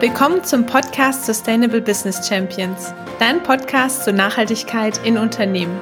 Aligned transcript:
Willkommen 0.00 0.44
zum 0.44 0.64
Podcast 0.64 1.26
Sustainable 1.26 1.80
Business 1.80 2.28
Champions, 2.28 2.94
dein 3.18 3.42
Podcast 3.42 4.04
zur 4.04 4.12
Nachhaltigkeit 4.12 5.04
in 5.04 5.18
Unternehmen. 5.18 5.76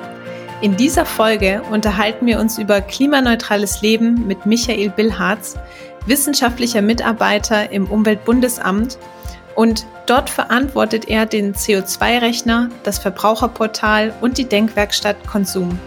In 0.62 0.74
dieser 0.74 1.04
Folge 1.04 1.60
unterhalten 1.70 2.24
wir 2.24 2.40
uns 2.40 2.56
über 2.56 2.80
klimaneutrales 2.80 3.82
Leben 3.82 4.26
mit 4.26 4.46
Michael 4.46 4.88
Billharz, 4.88 5.58
wissenschaftlicher 6.06 6.80
Mitarbeiter 6.80 7.70
im 7.70 7.90
Umweltbundesamt 7.90 8.96
und 9.54 9.84
dort 10.06 10.30
verantwortet 10.30 11.10
er 11.10 11.26
den 11.26 11.54
CO2-Rechner, 11.54 12.70
das 12.84 12.98
Verbraucherportal 12.98 14.14
und 14.22 14.38
die 14.38 14.48
Denkwerkstatt 14.48 15.26
Konsum. 15.26 15.78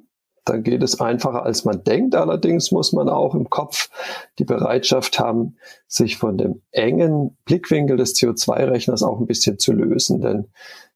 dann 0.50 0.62
geht 0.62 0.82
es 0.82 1.00
einfacher, 1.00 1.44
als 1.44 1.64
man 1.64 1.84
denkt. 1.84 2.14
Allerdings 2.14 2.70
muss 2.70 2.92
man 2.92 3.08
auch 3.08 3.34
im 3.34 3.48
Kopf 3.48 3.88
die 4.38 4.44
Bereitschaft 4.44 5.18
haben, 5.18 5.56
sich 5.86 6.16
von 6.16 6.36
dem 6.36 6.62
engen 6.72 7.36
Blickwinkel 7.44 7.96
des 7.96 8.14
CO2-Rechners 8.16 9.02
auch 9.02 9.20
ein 9.20 9.26
bisschen 9.26 9.58
zu 9.58 9.72
lösen. 9.72 10.20
Denn 10.20 10.48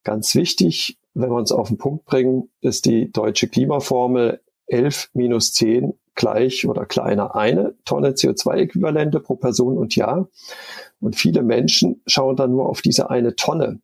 ganz 0.02 0.34
wichtig, 0.34 0.98
wenn 1.14 1.30
wir 1.30 1.36
uns 1.36 1.52
auf 1.52 1.68
den 1.68 1.78
Punkt 1.78 2.04
bringen, 2.04 2.50
ist 2.60 2.84
die 2.84 3.10
deutsche 3.10 3.48
Klimaformel 3.48 4.40
11 4.66 5.10
minus 5.14 5.52
10 5.52 5.94
gleich 6.14 6.66
oder 6.66 6.86
kleiner 6.86 7.34
eine 7.34 7.74
Tonne 7.84 8.10
CO2-Äquivalente 8.10 9.20
pro 9.20 9.36
Person 9.36 9.78
und 9.78 9.96
Jahr. 9.96 10.28
Und 11.00 11.16
viele 11.16 11.42
Menschen 11.42 12.02
schauen 12.06 12.36
dann 12.36 12.52
nur 12.52 12.68
auf 12.68 12.82
diese 12.82 13.10
eine 13.10 13.36
Tonne. 13.36 13.80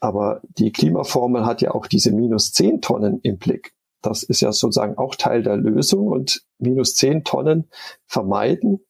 Aber 0.00 0.42
die 0.58 0.72
Klimaformel 0.72 1.46
hat 1.46 1.62
ja 1.62 1.70
auch 1.70 1.86
diese 1.86 2.12
minus 2.12 2.52
zehn 2.52 2.80
Tonnen 2.80 3.20
im 3.22 3.38
Blick. 3.38 3.73
Das 4.04 4.22
ist 4.22 4.40
ja 4.40 4.52
sozusagen 4.52 4.98
auch 4.98 5.14
Teil 5.14 5.42
der 5.42 5.56
Lösung 5.56 6.08
und 6.08 6.42
minus 6.58 6.94
zehn 6.94 7.24
Tonnen 7.24 7.68
vermeiden 8.06 8.80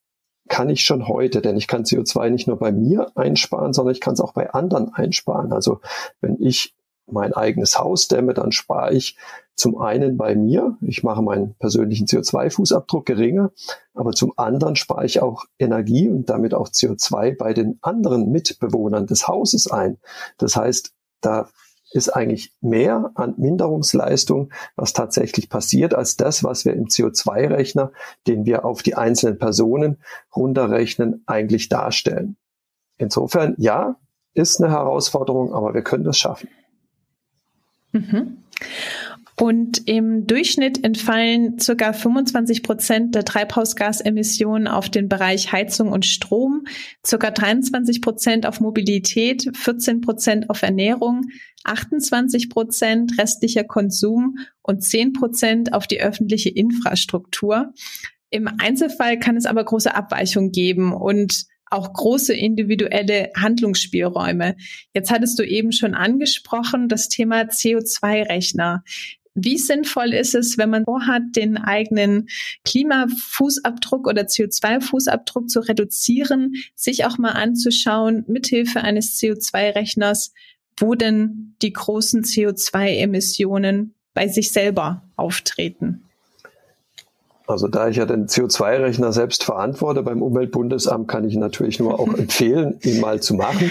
kann 0.48 0.68
ich 0.68 0.84
schon 0.84 1.08
heute, 1.08 1.40
denn 1.40 1.56
ich 1.56 1.68
kann 1.68 1.84
CO2 1.84 2.30
nicht 2.30 2.46
nur 2.46 2.58
bei 2.58 2.70
mir 2.70 3.10
einsparen, 3.14 3.72
sondern 3.72 3.94
ich 3.94 4.00
kann 4.00 4.14
es 4.14 4.20
auch 4.20 4.34
bei 4.34 4.50
anderen 4.50 4.92
einsparen. 4.92 5.52
Also 5.52 5.80
wenn 6.20 6.36
ich 6.40 6.74
mein 7.06 7.32
eigenes 7.32 7.78
Haus 7.78 8.08
dämme, 8.08 8.34
dann 8.34 8.52
spare 8.52 8.92
ich 8.92 9.16
zum 9.54 9.78
einen 9.78 10.16
bei 10.16 10.34
mir, 10.34 10.76
ich 10.80 11.02
mache 11.02 11.22
meinen 11.22 11.54
persönlichen 11.54 12.06
CO2-Fußabdruck 12.06 13.04
geringer, 13.04 13.52
aber 13.94 14.12
zum 14.12 14.32
anderen 14.36 14.74
spare 14.74 15.06
ich 15.06 15.22
auch 15.22 15.44
Energie 15.58 16.08
und 16.08 16.28
damit 16.28 16.54
auch 16.54 16.68
CO2 16.68 17.36
bei 17.36 17.54
den 17.54 17.78
anderen 17.82 18.30
Mitbewohnern 18.30 19.06
des 19.06 19.28
Hauses 19.28 19.70
ein. 19.70 19.98
Das 20.38 20.56
heißt, 20.56 20.92
da 21.20 21.48
ist 21.94 22.08
eigentlich 22.08 22.52
mehr 22.60 23.12
an 23.14 23.34
Minderungsleistung, 23.36 24.52
was 24.74 24.92
tatsächlich 24.92 25.48
passiert, 25.48 25.94
als 25.94 26.16
das, 26.16 26.42
was 26.42 26.64
wir 26.64 26.74
im 26.74 26.86
CO2-Rechner, 26.86 27.92
den 28.26 28.44
wir 28.46 28.64
auf 28.64 28.82
die 28.82 28.96
einzelnen 28.96 29.38
Personen 29.38 29.98
runterrechnen, 30.34 31.22
eigentlich 31.26 31.68
darstellen. 31.68 32.36
Insofern, 32.98 33.54
ja, 33.58 33.96
ist 34.34 34.60
eine 34.60 34.72
Herausforderung, 34.72 35.54
aber 35.54 35.72
wir 35.72 35.82
können 35.82 36.02
das 36.02 36.18
schaffen. 36.18 36.48
Mhm. 37.92 38.38
Und 39.36 39.88
im 39.88 40.28
Durchschnitt 40.28 40.84
entfallen 40.84 41.56
ca. 41.56 41.92
25 41.92 42.62
Prozent 42.62 43.16
der 43.16 43.24
Treibhausgasemissionen 43.24 44.68
auf 44.68 44.88
den 44.88 45.08
Bereich 45.08 45.50
Heizung 45.50 45.90
und 45.90 46.06
Strom, 46.06 46.66
ca. 47.02 47.30
23 47.30 48.00
Prozent 48.00 48.46
auf 48.46 48.60
Mobilität, 48.60 49.50
14 49.52 50.02
Prozent 50.02 50.50
auf 50.50 50.62
Ernährung, 50.62 51.22
28 51.64 52.48
Prozent 52.48 53.18
restlicher 53.18 53.64
Konsum 53.64 54.38
und 54.62 54.84
10 54.84 55.12
Prozent 55.14 55.72
auf 55.72 55.88
die 55.88 56.00
öffentliche 56.00 56.50
Infrastruktur. 56.50 57.72
Im 58.30 58.48
Einzelfall 58.58 59.18
kann 59.18 59.36
es 59.36 59.46
aber 59.46 59.64
große 59.64 59.94
Abweichungen 59.94 60.52
geben 60.52 60.92
und 60.92 61.46
auch 61.70 61.92
große 61.92 62.34
individuelle 62.34 63.30
Handlungsspielräume. 63.36 64.54
Jetzt 64.92 65.10
hattest 65.10 65.38
du 65.38 65.42
eben 65.42 65.72
schon 65.72 65.94
angesprochen, 65.94 66.88
das 66.88 67.08
Thema 67.08 67.42
CO2-Rechner. 67.42 68.84
Wie 69.34 69.58
sinnvoll 69.58 70.14
ist 70.14 70.36
es, 70.36 70.58
wenn 70.58 70.70
man 70.70 70.84
vorhat, 70.84 71.22
den 71.34 71.56
eigenen 71.56 72.28
Klimafußabdruck 72.64 74.06
oder 74.06 74.22
CO2-Fußabdruck 74.22 75.48
zu 75.48 75.60
reduzieren, 75.60 76.52
sich 76.76 77.04
auch 77.04 77.18
mal 77.18 77.32
anzuschauen, 77.32 78.24
mithilfe 78.28 78.80
eines 78.82 79.18
CO2-Rechners, 79.20 80.32
wo 80.78 80.94
denn 80.94 81.56
die 81.62 81.72
großen 81.72 82.22
CO2-Emissionen 82.22 83.94
bei 84.14 84.28
sich 84.28 84.52
selber 84.52 85.10
auftreten? 85.16 86.03
Also 87.46 87.68
da 87.68 87.88
ich 87.88 87.96
ja 87.96 88.06
den 88.06 88.26
CO2-Rechner 88.26 89.12
selbst 89.12 89.44
verantworte 89.44 90.02
beim 90.02 90.22
Umweltbundesamt, 90.22 91.08
kann 91.08 91.28
ich 91.28 91.36
natürlich 91.36 91.78
nur 91.78 92.00
auch 92.00 92.14
empfehlen, 92.18 92.78
ihn 92.82 93.00
mal 93.00 93.20
zu 93.20 93.34
machen. 93.34 93.70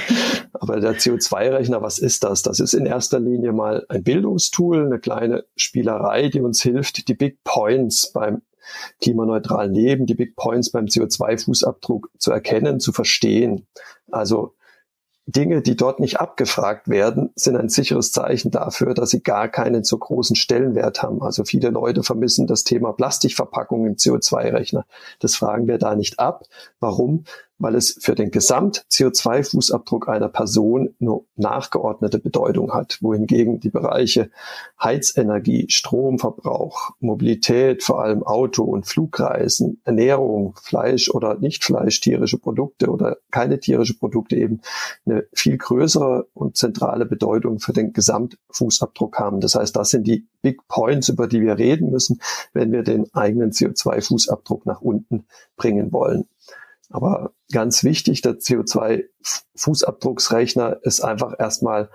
Aber 0.54 0.80
der 0.80 0.96
CO2-Rechner, 0.96 1.82
was 1.82 1.98
ist 1.98 2.24
das? 2.24 2.44
Das 2.44 2.60
ist 2.60 2.74
in 2.74 2.86
erster 2.86 3.20
Linie 3.20 3.52
mal 3.52 3.86
ein 3.90 4.04
Bildungstool, 4.04 4.86
eine 4.86 5.00
kleine 5.00 5.46
Spielerei, 5.56 6.30
die 6.30 6.42
uns 6.42 6.62
hilft, 6.62 7.08
die 7.08 7.16
Big 7.16 7.44
Points 7.44 8.12
beim 8.14 8.44
klimaneutralen 9.02 9.74
Leben, 9.74 10.06
die 10.06 10.16
Big 10.16 10.36
Points 10.36 10.72
beim 10.72 10.86
CO2-Fußabdruck 10.86 12.10
zu 12.18 12.32
erkennen, 12.32 12.80
zu 12.80 12.92
verstehen. 12.92 13.66
Also 14.12 14.54
Dinge, 15.26 15.62
die 15.62 15.78
dort 15.78 16.02
nicht 16.02 16.20
abgefragt 16.20 16.90
werden, 16.90 17.32
sind 17.36 17.56
ein 17.56 17.70
sicheres 17.70 18.12
Zeichen 18.12 18.52
dafür, 18.52 18.94
dass 18.94 19.12
sie 19.12 19.24
gar 19.24 19.48
keinen 19.48 19.86
so 19.86 19.98
großen 19.98 20.36
Stellenwert 20.36 21.02
haben. 21.02 21.22
Also 21.22 21.46
viele 21.46 21.70
Leute 21.70 22.04
vermissen 22.04 22.46
das 22.46 22.66
Thema 22.66 22.92
Plastikverpackung 22.92 23.86
im 23.86 23.96
CO2-Rechner. 23.96 24.86
Das 25.20 25.36
fragen 25.36 25.68
wir 25.68 25.78
da 25.78 25.96
nicht 25.96 26.20
ab. 26.20 26.44
Warum? 26.82 27.24
Weil 27.60 27.76
es 27.76 27.98
für 28.02 28.16
den 28.16 28.32
Gesamt-CO2-Fußabdruck 28.32 30.08
einer 30.08 30.30
Person 30.30 30.96
nur 31.00 31.26
nachgeordnete 31.36 32.20
Bedeutung 32.20 32.74
hat, 32.74 32.98
wohingegen 33.02 33.60
die 33.60 33.70
Bereiche 33.70 34.30
Heizenergie, 34.82 35.68
Stromverbrauch, 35.70 36.92
Mobilität, 37.00 37.84
vor 37.84 38.04
allem 38.04 38.24
Auto- 38.24 38.64
und 38.64 38.86
Flugreisen, 38.86 39.82
Ernährung, 39.86 40.56
Fleisch 40.62 41.10
oder 41.10 41.36
nicht 41.36 41.64
Fleisch, 41.64 42.00
tierische 42.02 42.38
Produkte 42.38 42.90
oder 42.90 43.18
keine 43.32 43.60
tierische 43.60 43.98
Produkte 43.98 44.36
eben 44.36 44.62
eine 45.06 45.26
viel 45.34 45.58
größere 45.58 46.28
und 46.34 46.58
zentrale 46.58 47.06
Bedeutung 47.06 47.60
für 47.60 47.74
den 47.74 47.94
Gesamtfußabdruck 47.94 49.20
haben. 49.20 49.40
Das 49.40 49.56
heißt, 49.56 49.76
das 49.76 49.90
sind 49.90 50.08
die 50.08 50.28
Big 50.42 50.68
Points, 50.68 51.10
über 51.10 51.28
die 51.28 51.42
wir 51.42 51.58
reden 51.58 51.92
müssen, 51.92 52.20
wenn 52.54 52.72
wir 52.72 52.84
den 52.84 53.14
eigenen 53.14 53.52
CO2-Fußabdruck 53.52 54.62
nach 54.66 54.82
unten 54.82 55.26
bringen 55.56 55.92
wollen. 55.92 56.28
Aber 56.94 57.34
ganz 57.52 57.84
wichtig, 57.84 58.22
der 58.22 58.36
CO2-Fußabdrucksrechner 58.36 60.78
ist 60.84 61.02
einfach 61.02 61.34
erstmal 61.40 61.90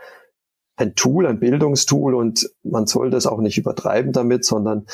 ein 0.74 0.96
Tool, 0.96 1.28
ein 1.28 1.38
Bildungstool 1.38 2.16
und 2.16 2.50
man 2.64 2.86
sollte 2.86 3.16
es 3.16 3.28
auch 3.28 3.38
nicht 3.38 3.58
übertreiben 3.58 4.10
damit, 4.12 4.44
sondern 4.44 4.86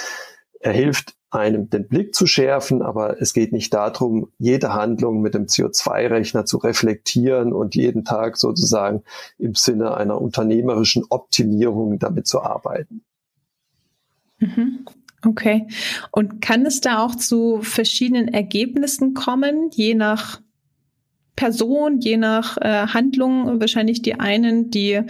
er 0.61 0.73
hilft 0.73 1.15
einem 1.31 1.71
den 1.71 1.89
Blick 1.89 2.15
zu 2.15 2.27
schärfen, 2.27 2.83
aber 2.83 3.23
es 3.23 3.33
geht 3.33 3.53
nicht 3.53 3.73
darum, 3.73 4.31
jede 4.37 4.75
Handlung 4.75 5.23
mit 5.23 5.33
dem 5.33 5.47
CO2-Rechner 5.47 6.45
zu 6.45 6.59
reflektieren 6.59 7.55
und 7.55 7.75
jeden 7.75 8.05
Tag 8.05 8.37
sozusagen 8.37 9.05
im 9.39 9.55
Sinne 9.55 9.97
einer 9.97 10.21
unternehmerischen 10.21 11.05
Optimierung 11.09 11.99
damit 11.99 12.27
zu 12.27 12.43
arbeiten. 12.43 13.07
Mhm. 14.39 14.85
Okay. 15.25 15.67
Und 16.11 16.41
kann 16.41 16.67
es 16.67 16.81
da 16.81 16.99
auch 17.05 17.15
zu 17.15 17.61
verschiedenen 17.63 18.29
Ergebnissen 18.29 19.15
kommen, 19.15 19.71
je 19.73 19.95
nach 19.95 20.41
Person, 21.37 22.01
je 22.01 22.17
nach 22.17 22.57
äh, 22.59 22.87
Handlung. 22.87 23.61
Wahrscheinlich 23.61 24.03
die 24.03 24.15
einen, 24.21 24.71
die 24.71 25.01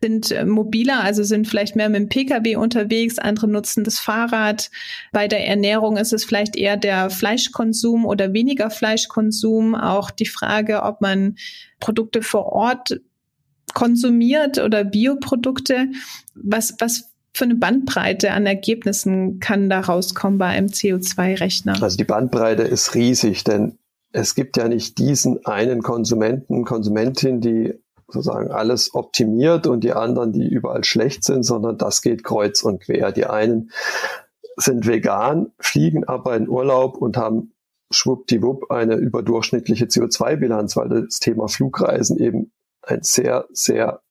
sind 0.00 0.30
äh, 0.30 0.44
mobiler, 0.44 1.02
also 1.02 1.24
sind 1.24 1.48
vielleicht 1.48 1.74
mehr 1.74 1.88
mit 1.88 2.02
dem 2.02 2.08
Pkw 2.08 2.56
unterwegs, 2.56 3.18
andere 3.18 3.48
nutzen 3.48 3.82
das 3.82 3.98
Fahrrad. 3.98 4.70
Bei 5.12 5.26
der 5.26 5.46
Ernährung 5.46 5.96
ist 5.96 6.12
es 6.12 6.24
vielleicht 6.24 6.56
eher 6.56 6.76
der 6.76 7.10
Fleischkonsum 7.10 8.04
oder 8.04 8.32
weniger 8.32 8.70
Fleischkonsum. 8.70 9.74
Auch 9.74 10.10
die 10.10 10.26
Frage, 10.26 10.82
ob 10.82 11.00
man 11.00 11.36
Produkte 11.80 12.22
vor 12.22 12.46
Ort 12.46 13.00
konsumiert 13.74 14.58
oder 14.58 14.84
Bioprodukte. 14.84 15.88
Was, 16.34 16.76
was 16.78 17.11
für 17.34 17.44
eine 17.44 17.54
Bandbreite 17.54 18.32
an 18.32 18.46
Ergebnissen 18.46 19.40
kann 19.40 19.70
da 19.70 19.80
rauskommen 19.80 20.38
bei 20.38 20.46
einem 20.46 20.68
CO2-Rechner? 20.68 21.82
Also 21.82 21.96
die 21.96 22.04
Bandbreite 22.04 22.62
ist 22.62 22.94
riesig, 22.94 23.44
denn 23.44 23.78
es 24.12 24.34
gibt 24.34 24.56
ja 24.58 24.68
nicht 24.68 24.98
diesen 24.98 25.44
einen 25.46 25.82
Konsumenten, 25.82 26.64
Konsumentin, 26.64 27.40
die 27.40 27.74
sozusagen 28.08 28.50
alles 28.50 28.94
optimiert 28.94 29.66
und 29.66 29.82
die 29.84 29.92
anderen, 29.92 30.32
die 30.32 30.46
überall 30.46 30.84
schlecht 30.84 31.24
sind, 31.24 31.44
sondern 31.44 31.78
das 31.78 32.02
geht 32.02 32.22
kreuz 32.22 32.62
und 32.62 32.82
quer. 32.82 33.10
Die 33.10 33.24
einen 33.24 33.70
sind 34.56 34.86
vegan, 34.86 35.52
fliegen 35.58 36.04
aber 36.04 36.36
in 36.36 36.48
Urlaub 36.48 36.98
und 36.98 37.16
haben 37.16 37.52
schwuppdiwupp 37.90 38.70
eine 38.70 38.96
überdurchschnittliche 38.96 39.86
CO2-Bilanz, 39.86 40.76
weil 40.76 40.88
das 40.88 41.20
Thema 41.20 41.48
Flugreisen 41.48 42.18
eben 42.18 42.52
ein 42.82 43.02
sehr, 43.02 43.46
sehr 43.52 44.02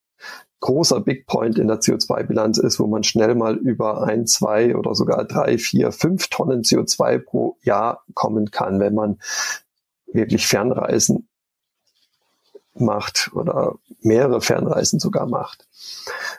großer 0.61 1.01
Big 1.01 1.27
Point 1.27 1.57
in 1.59 1.67
der 1.67 1.81
CO2-Bilanz 1.81 2.57
ist, 2.57 2.79
wo 2.79 2.87
man 2.87 3.03
schnell 3.03 3.35
mal 3.35 3.57
über 3.57 4.03
ein, 4.03 4.25
zwei 4.25 4.75
oder 4.75 4.95
sogar 4.95 5.25
drei, 5.25 5.57
vier, 5.57 5.91
fünf 5.91 6.29
Tonnen 6.29 6.61
CO2 6.61 7.19
pro 7.19 7.57
Jahr 7.63 8.03
kommen 8.13 8.51
kann, 8.51 8.79
wenn 8.79 8.93
man 8.93 9.19
wirklich 10.13 10.47
Fernreisen 10.47 11.27
macht 12.75 13.31
oder 13.33 13.75
mehrere 14.01 14.41
Fernreisen 14.41 14.99
sogar 14.99 15.27
macht. 15.27 15.67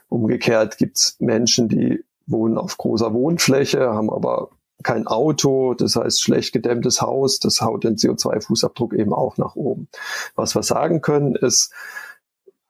Umgekehrt 0.09 0.79
gibt's 0.79 1.17
Menschen, 1.19 1.69
die 1.69 2.05
wohnen 2.27 2.59
auf 2.59 2.79
großer 2.79 3.13
Wohnfläche, 3.13 3.81
haben 3.93 4.11
aber 4.11 4.51
kein 4.83 5.07
Auto, 5.07 5.75
das 5.75 5.97
heißt 5.97 6.23
schlecht 6.23 6.53
gedämmtes 6.53 7.03
Haus, 7.03 7.39
das 7.39 7.61
haut 7.61 7.85
den 7.85 7.97
CO2-Fußabdruck 7.97 8.95
eben 8.95 9.13
auch 9.13 9.37
nach 9.37 9.55
oben. 9.57 9.89
Was 10.35 10.55
wir 10.55 10.63
sagen 10.63 11.01
können, 11.01 11.35
ist, 11.37 11.73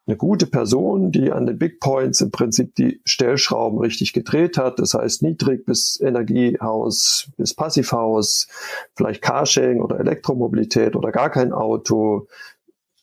eine 0.07 0.17
gute 0.17 0.47
Person, 0.47 1.13
die 1.13 1.31
an 1.31 1.47
den 1.47 1.59
Big 1.59 1.79
Points 1.79 2.21
im 2.21 2.33
Prinzip 2.33 2.75
die 2.75 3.01
Stellschrauben 3.05 3.79
richtig 3.79 4.13
gedreht 4.13 4.59
hat. 4.59 4.79
Das 4.81 4.95
heißt 4.95 5.23
niedrig 5.23 5.65
bis 5.65 6.01
Energiehaus, 6.01 7.31
bis 7.37 7.55
Passivhaus, 7.55 8.49
vielleicht 8.97 9.23
Carsharing 9.23 9.81
oder 9.81 10.01
Elektromobilität 10.01 10.97
oder 10.97 11.13
gar 11.13 11.31
kein 11.31 11.53
Auto, 11.53 12.27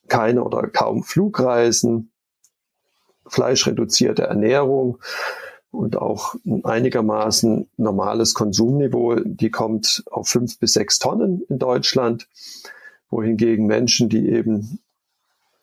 keine 0.09 0.43
oder 0.43 0.67
kaum 0.67 1.03
Flugreisen, 1.03 2.11
fleischreduzierte 3.27 4.23
Ernährung 4.23 4.97
und 5.71 5.97
auch 5.97 6.35
ein 6.45 6.65
einigermaßen 6.65 7.69
normales 7.77 8.33
Konsumniveau, 8.33 9.15
die 9.23 9.51
kommt 9.51 10.03
auf 10.09 10.27
fünf 10.27 10.59
bis 10.59 10.73
sechs 10.73 10.99
Tonnen 10.99 11.43
in 11.47 11.59
Deutschland, 11.59 12.27
wohingegen 13.09 13.67
Menschen, 13.67 14.09
die 14.09 14.29
eben 14.29 14.79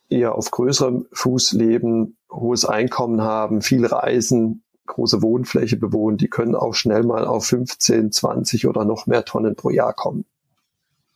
eher 0.09 0.35
auf 0.35 0.51
größerem 0.51 1.07
Fuß 1.13 1.53
leben, 1.53 2.17
hohes 2.31 2.65
Einkommen 2.65 3.23
haben, 3.23 3.63
viel 3.63 3.85
reisen, 3.87 4.63
große 4.87 5.23
Wohnfläche 5.23 5.77
bewohnen, 5.77 6.17
die 6.17 6.29
können 6.29 6.55
auch 6.55 6.75
schnell 6.75 7.03
mal 7.03 7.27
auf 7.27 7.47
15, 7.47 8.13
20 8.13 8.67
oder 8.67 8.85
noch 8.85 9.07
mehr 9.07 9.25
Tonnen 9.25 9.57
pro 9.57 9.71
Jahr 9.71 9.93
kommen. 9.93 10.25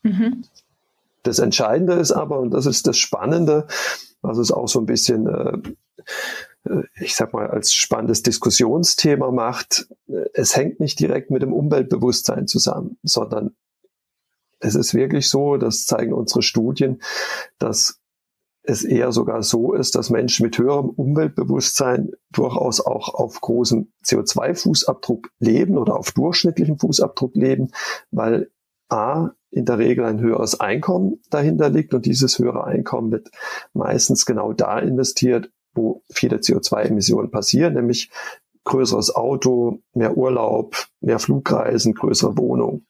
Mhm. 0.02 0.44
Das 1.22 1.38
Entscheidende 1.38 1.94
ist 1.94 2.12
aber, 2.12 2.40
und 2.40 2.50
das 2.50 2.66
ist 2.66 2.86
das 2.86 2.98
Spannende, 2.98 3.66
was 4.22 4.38
es 4.38 4.50
auch 4.50 4.68
so 4.68 4.80
ein 4.80 4.86
bisschen, 4.86 5.26
äh, 5.26 5.58
äh 6.64 6.82
ich 7.00 7.14
sag 7.14 7.32
mal, 7.32 7.48
als 7.48 7.72
spannendes 7.72 8.22
Diskussionsthema 8.22 9.30
macht, 9.30 9.88
äh, 10.08 10.24
es 10.34 10.56
hängt 10.56 10.80
nicht 10.80 10.98
direkt 10.98 11.30
mit 11.30 11.42
dem 11.42 11.52
Umweltbewusstsein 11.52 12.46
zusammen, 12.46 12.98
sondern 13.02 13.54
es 14.60 14.74
ist 14.74 14.94
wirklich 14.94 15.28
so, 15.28 15.56
das 15.56 15.86
zeigen 15.86 16.12
unsere 16.12 16.42
Studien, 16.42 17.00
dass 17.58 17.99
es 18.62 18.84
eher 18.84 19.12
sogar 19.12 19.42
so 19.42 19.72
ist, 19.72 19.94
dass 19.94 20.10
Menschen 20.10 20.44
mit 20.44 20.58
höherem 20.58 20.90
Umweltbewusstsein 20.90 22.12
durchaus 22.30 22.80
auch 22.80 23.14
auf 23.14 23.40
großem 23.40 23.92
CO2-Fußabdruck 24.04 25.28
leben 25.38 25.78
oder 25.78 25.96
auf 25.96 26.12
durchschnittlichem 26.12 26.78
Fußabdruck 26.78 27.34
leben, 27.34 27.68
weil 28.10 28.50
A, 28.88 29.30
in 29.50 29.64
der 29.64 29.78
Regel 29.78 30.04
ein 30.04 30.20
höheres 30.20 30.60
Einkommen 30.60 31.20
dahinter 31.30 31.70
liegt 31.70 31.94
und 31.94 32.06
dieses 32.06 32.38
höhere 32.38 32.64
Einkommen 32.64 33.10
wird 33.10 33.30
meistens 33.72 34.26
genau 34.26 34.52
da 34.52 34.78
investiert, 34.78 35.50
wo 35.74 36.02
viele 36.10 36.36
CO2-Emissionen 36.36 37.30
passieren, 37.30 37.74
nämlich 37.74 38.10
größeres 38.64 39.14
Auto, 39.14 39.80
mehr 39.94 40.16
Urlaub, 40.16 40.86
mehr 41.00 41.18
Flugreisen, 41.18 41.94
größere 41.94 42.36
Wohnung. 42.36 42.84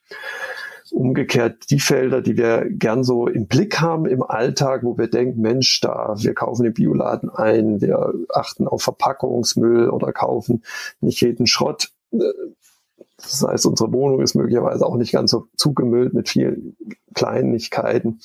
Umgekehrt 0.92 1.70
die 1.70 1.80
Felder, 1.80 2.20
die 2.20 2.36
wir 2.36 2.66
gern 2.68 3.04
so 3.04 3.28
im 3.28 3.46
Blick 3.46 3.80
haben 3.80 4.06
im 4.06 4.22
Alltag, 4.22 4.82
wo 4.82 4.98
wir 4.98 5.08
denken, 5.08 5.40
Mensch, 5.40 5.80
da, 5.80 6.14
wir 6.18 6.34
kaufen 6.34 6.64
den 6.64 6.74
Bioladen 6.74 7.30
ein, 7.30 7.80
wir 7.80 8.12
achten 8.32 8.66
auf 8.66 8.82
Verpackungsmüll 8.82 9.88
oder 9.90 10.12
kaufen 10.12 10.64
nicht 11.00 11.20
jeden 11.20 11.46
Schrott. 11.46 11.92
Das 12.10 13.46
heißt, 13.46 13.66
unsere 13.66 13.92
Wohnung 13.92 14.20
ist 14.20 14.34
möglicherweise 14.34 14.84
auch 14.86 14.96
nicht 14.96 15.12
ganz 15.12 15.30
so 15.30 15.48
zugemüllt 15.56 16.14
mit 16.14 16.28
vielen 16.28 16.76
Kleinigkeiten. 17.14 18.20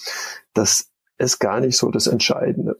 Das 0.53 0.89
ist 1.17 1.39
gar 1.39 1.60
nicht 1.60 1.77
so 1.77 1.91
das 1.91 2.07
Entscheidende. 2.07 2.79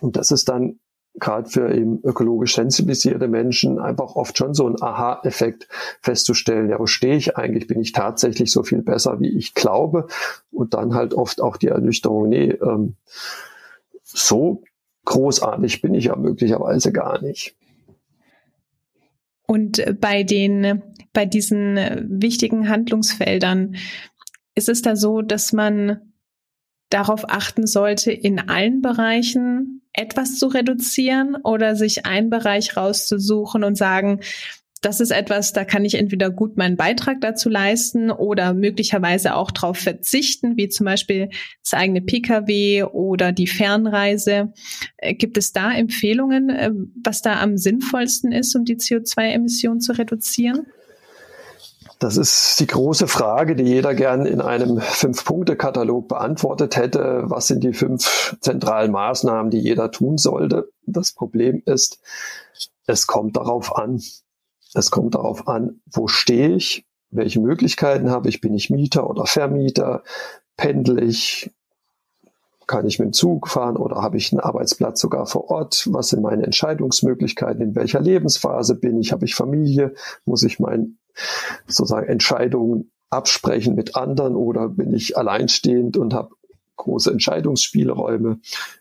Und 0.00 0.16
das 0.16 0.30
ist 0.30 0.48
dann 0.48 0.80
gerade 1.14 1.48
für 1.48 1.72
eben 1.72 2.00
ökologisch 2.02 2.56
sensibilisierte 2.56 3.28
Menschen 3.28 3.78
einfach 3.78 4.16
oft 4.16 4.36
schon 4.36 4.54
so 4.54 4.68
ein 4.68 4.80
Aha-Effekt 4.80 5.68
festzustellen, 6.00 6.70
ja, 6.70 6.78
wo 6.78 6.86
stehe 6.86 7.16
ich 7.16 7.36
eigentlich? 7.36 7.68
Bin 7.68 7.80
ich 7.80 7.92
tatsächlich 7.92 8.50
so 8.50 8.64
viel 8.64 8.82
besser, 8.82 9.20
wie 9.20 9.36
ich 9.36 9.54
glaube? 9.54 10.08
Und 10.50 10.74
dann 10.74 10.94
halt 10.94 11.14
oft 11.14 11.40
auch 11.40 11.56
die 11.56 11.68
Ernüchterung, 11.68 12.28
nee, 12.28 12.50
ähm, 12.50 12.96
so 14.02 14.62
großartig 15.04 15.82
bin 15.82 15.94
ich 15.94 16.06
ja 16.06 16.16
möglicherweise 16.16 16.92
gar 16.92 17.22
nicht. 17.22 17.56
Und 19.46 19.84
bei 20.00 20.22
den, 20.22 20.82
bei 21.12 21.26
diesen 21.26 21.76
wichtigen 22.08 22.68
Handlungsfeldern 22.68 23.76
ist 24.54 24.68
es 24.68 24.82
da 24.82 24.96
so, 24.96 25.20
dass 25.22 25.52
man 25.52 26.13
darauf 26.90 27.28
achten 27.28 27.66
sollte, 27.66 28.12
in 28.12 28.48
allen 28.48 28.80
Bereichen 28.80 29.82
etwas 29.92 30.38
zu 30.38 30.48
reduzieren 30.48 31.36
oder 31.36 31.76
sich 31.76 32.04
einen 32.06 32.30
Bereich 32.30 32.76
rauszusuchen 32.76 33.64
und 33.64 33.76
sagen, 33.76 34.20
das 34.84 35.00
ist 35.00 35.12
etwas, 35.12 35.52
da 35.52 35.64
kann 35.64 35.84
ich 35.84 35.94
entweder 35.94 36.30
gut 36.30 36.58
meinen 36.58 36.76
Beitrag 36.76 37.20
dazu 37.22 37.48
leisten 37.48 38.10
oder 38.10 38.52
möglicherweise 38.52 39.34
auch 39.34 39.50
darauf 39.50 39.78
verzichten, 39.78 40.58
wie 40.58 40.68
zum 40.68 40.84
Beispiel 40.84 41.30
das 41.62 41.72
eigene 41.72 42.02
Pkw 42.02 42.84
oder 42.84 43.32
die 43.32 43.46
Fernreise. 43.46 44.52
Äh, 44.98 45.14
gibt 45.14 45.38
es 45.38 45.52
da 45.52 45.72
Empfehlungen, 45.72 46.50
äh, 46.50 46.70
was 47.02 47.22
da 47.22 47.40
am 47.40 47.56
sinnvollsten 47.56 48.30
ist, 48.30 48.54
um 48.54 48.64
die 48.64 48.76
CO2-Emissionen 48.76 49.80
zu 49.80 49.92
reduzieren? 49.92 50.66
Das 52.04 52.18
ist 52.18 52.60
die 52.60 52.66
große 52.66 53.08
Frage, 53.08 53.56
die 53.56 53.62
jeder 53.62 53.94
gern 53.94 54.26
in 54.26 54.42
einem 54.42 54.78
Fünf-Punkte-Katalog 54.78 56.06
beantwortet 56.06 56.76
hätte. 56.76 57.22
Was 57.28 57.46
sind 57.46 57.64
die 57.64 57.72
fünf 57.72 58.36
zentralen 58.40 58.92
Maßnahmen, 58.92 59.50
die 59.50 59.60
jeder 59.60 59.90
tun 59.90 60.18
sollte? 60.18 60.70
Das 60.84 61.12
Problem 61.12 61.62
ist, 61.64 62.00
es 62.86 63.06
kommt 63.06 63.38
darauf 63.38 63.74
an. 63.74 64.02
Es 64.74 64.90
kommt 64.90 65.14
darauf 65.14 65.48
an, 65.48 65.80
wo 65.90 66.06
stehe 66.06 66.54
ich? 66.54 66.84
Welche 67.10 67.40
Möglichkeiten 67.40 68.10
habe 68.10 68.28
ich? 68.28 68.42
Bin 68.42 68.52
ich 68.52 68.68
Mieter 68.68 69.08
oder 69.08 69.24
Vermieter? 69.24 70.02
Pendel 70.58 71.02
ich? 71.02 71.52
Kann 72.66 72.86
ich 72.86 72.98
mit 72.98 73.06
dem 73.06 73.12
Zug 73.14 73.48
fahren 73.48 73.78
oder 73.78 74.02
habe 74.02 74.18
ich 74.18 74.30
einen 74.30 74.40
Arbeitsplatz 74.40 75.00
sogar 75.00 75.24
vor 75.24 75.48
Ort? 75.48 75.88
Was 75.90 76.10
sind 76.10 76.20
meine 76.20 76.42
Entscheidungsmöglichkeiten? 76.42 77.62
In 77.62 77.74
welcher 77.74 78.00
Lebensphase 78.00 78.74
bin 78.74 79.00
ich? 79.00 79.10
Habe 79.10 79.24
ich 79.24 79.34
Familie? 79.34 79.94
Muss 80.26 80.42
ich 80.42 80.60
mein 80.60 80.98
sozusagen 81.66 82.08
Entscheidungen 82.08 82.90
absprechen 83.10 83.74
mit 83.74 83.96
anderen 83.96 84.36
oder 84.36 84.68
bin 84.68 84.92
ich 84.92 85.16
alleinstehend 85.16 85.96
und 85.96 86.14
habe 86.14 86.34
große 86.76 87.10
Entscheidungsspielräume? 87.10 88.40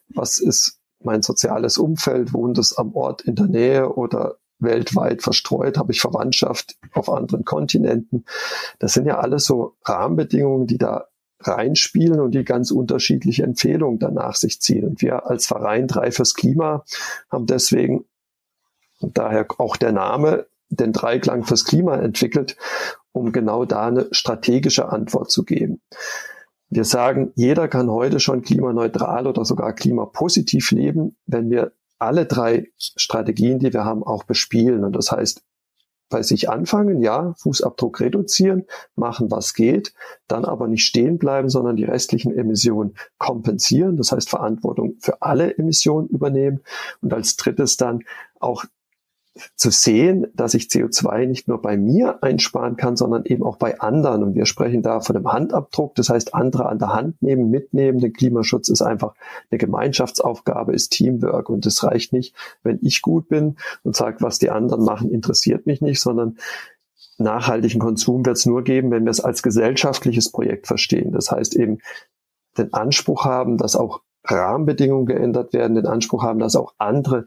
Was 0.10 0.40
ist 0.40 0.80
mein 1.00 1.22
soziales 1.22 1.78
Umfeld? 1.78 2.34
Wohnt 2.34 2.58
es 2.58 2.78
am 2.78 2.94
Ort 2.96 3.22
in 3.22 3.36
der 3.36 3.48
Nähe 3.48 3.94
oder 3.94 4.38
weltweit 4.60 5.22
verstreut? 5.22 5.78
Habe 5.78 5.92
ich 5.92 6.02
Verwandtschaft 6.02 6.78
auf 6.94 7.10
anderen 7.10 7.46
Kontinenten? 7.46 8.26
Das 8.80 8.94
sind 8.94 9.06
ja 9.06 9.20
alles 9.20 9.46
so 9.46 9.76
Rahmenbedingungen, 9.86 10.68
die 10.68 10.78
da 10.78 11.08
reinspielen 11.40 12.20
und 12.22 12.32
die 12.32 12.46
ganz 12.46 12.72
unterschiedliche 12.72 13.44
Empfehlungen 13.44 14.00
danach 14.00 14.36
sich 14.36 14.62
ziehen. 14.62 14.86
Und 14.86 15.02
wir 15.02 15.30
als 15.30 15.46
Verein 15.46 15.88
Drei 15.88 16.12
fürs 16.12 16.34
Klima 16.34 16.86
haben 17.30 17.46
deswegen, 17.46 18.06
und 19.00 19.18
daher 19.18 19.46
auch 19.58 19.76
der 19.76 19.92
Name, 19.92 20.46
den 20.76 20.94
Dreiklang 20.94 21.44
fürs 21.44 21.66
Klima 21.66 21.96
entwickelt, 21.96 22.58
um 23.12 23.32
genau 23.32 23.66
da 23.66 23.88
eine 23.88 24.08
strategische 24.12 24.90
Antwort 24.90 25.32
zu 25.32 25.44
geben. 25.44 25.82
Wir 26.70 26.86
sagen, 26.86 27.32
jeder 27.36 27.68
kann 27.68 27.90
heute 27.90 28.20
schon 28.20 28.42
klimaneutral 28.42 29.28
oder 29.28 29.46
sogar 29.46 29.74
klimapositiv 29.74 30.72
leben, 30.72 31.16
wenn 31.26 31.50
wir 31.52 31.74
alle 32.00 32.26
drei 32.26 32.68
Strategien, 32.78 33.60
die 33.60 33.74
wir 33.74 33.86
haben, 33.86 34.04
auch 34.04 34.24
bespielen. 34.24 34.84
Und 34.84 34.96
das 34.96 35.12
heißt, 35.12 35.44
bei 36.10 36.22
sich 36.22 36.50
anfangen, 36.50 37.02
ja, 37.02 37.34
Fußabdruck 37.38 38.00
reduzieren, 38.00 38.66
machen, 38.96 39.32
was 39.32 39.54
geht, 39.54 39.94
dann 40.28 40.46
aber 40.46 40.68
nicht 40.68 40.86
stehen 40.86 41.18
bleiben, 41.18 41.50
sondern 41.50 41.76
die 41.76 41.86
restlichen 41.86 42.38
Emissionen 42.38 42.96
kompensieren, 43.18 43.98
das 43.98 44.12
heißt 44.12 44.30
Verantwortung 44.30 44.96
für 45.00 45.22
alle 45.24 45.58
Emissionen 45.58 46.08
übernehmen 46.10 46.62
und 47.02 47.14
als 47.14 47.36
drittes 47.36 47.78
dann 47.78 48.04
auch 48.40 48.66
zu 49.56 49.72
sehen, 49.72 50.28
dass 50.36 50.54
ich 50.54 50.66
CO2 50.66 51.26
nicht 51.26 51.48
nur 51.48 51.62
bei 51.62 51.76
mir 51.76 52.22
einsparen 52.22 52.76
kann, 52.76 52.96
sondern 52.96 53.26
eben 53.26 53.44
auch 53.44 53.58
bei 53.58 53.80
anderen. 53.80 54.24
Und 54.24 54.36
wir 54.36 54.46
sprechen 54.46 54.84
da 54.84 55.00
von 55.00 55.16
einem 55.16 55.32
Handabdruck, 55.32 55.96
das 55.96 56.10
heißt 56.10 56.36
andere 56.36 56.68
an 56.68 56.78
der 56.78 56.94
Hand 56.94 57.22
nehmen, 57.22 57.50
mitnehmen. 57.50 58.00
Der 58.00 58.12
Klimaschutz 58.12 58.70
ist 58.70 58.84
einfach 58.84 59.16
eine 59.50 59.58
Gemeinschaftsaufgabe, 59.58 60.74
ist 60.74 60.92
Teamwork. 60.92 61.50
Und 61.50 61.66
es 61.66 61.84
reicht 61.84 62.14
nicht, 62.14 62.36
wenn 62.62 62.80
ich 62.84 63.02
gut 63.02 63.28
bin 63.28 63.58
und 63.84 63.96
sage, 63.96 64.18
was 64.20 64.38
die 64.38 64.52
anderen 64.52 64.84
machen, 64.84 65.10
interessiert 65.10 65.66
mich 65.66 65.82
nicht, 65.82 66.00
sondern 66.00 66.38
nachhaltigen 67.18 67.80
Konsum 67.80 68.26
wird 68.26 68.38
es 68.38 68.46
nur 68.46 68.64
geben, 68.64 68.92
wenn 68.92 69.06
wir 69.06 69.12
es 69.12 69.20
als 69.20 69.42
gesellschaftliches 69.42 70.32
Projekt 70.32 70.68
verstehen. 70.68 71.12
Das 71.12 71.32
heißt 71.32 71.56
eben 71.56 71.80
den 72.58 72.72
Anspruch 72.74 73.26
haben, 73.26 73.58
dass 73.58 73.76
auch 73.76 74.02
Rahmenbedingungen 74.26 75.06
geändert 75.06 75.54
werden, 75.54 75.76
den 75.76 75.88
Anspruch 75.88 76.24
haben, 76.24 76.40
dass 76.40 76.56
auch 76.56 76.74
andere 76.78 77.26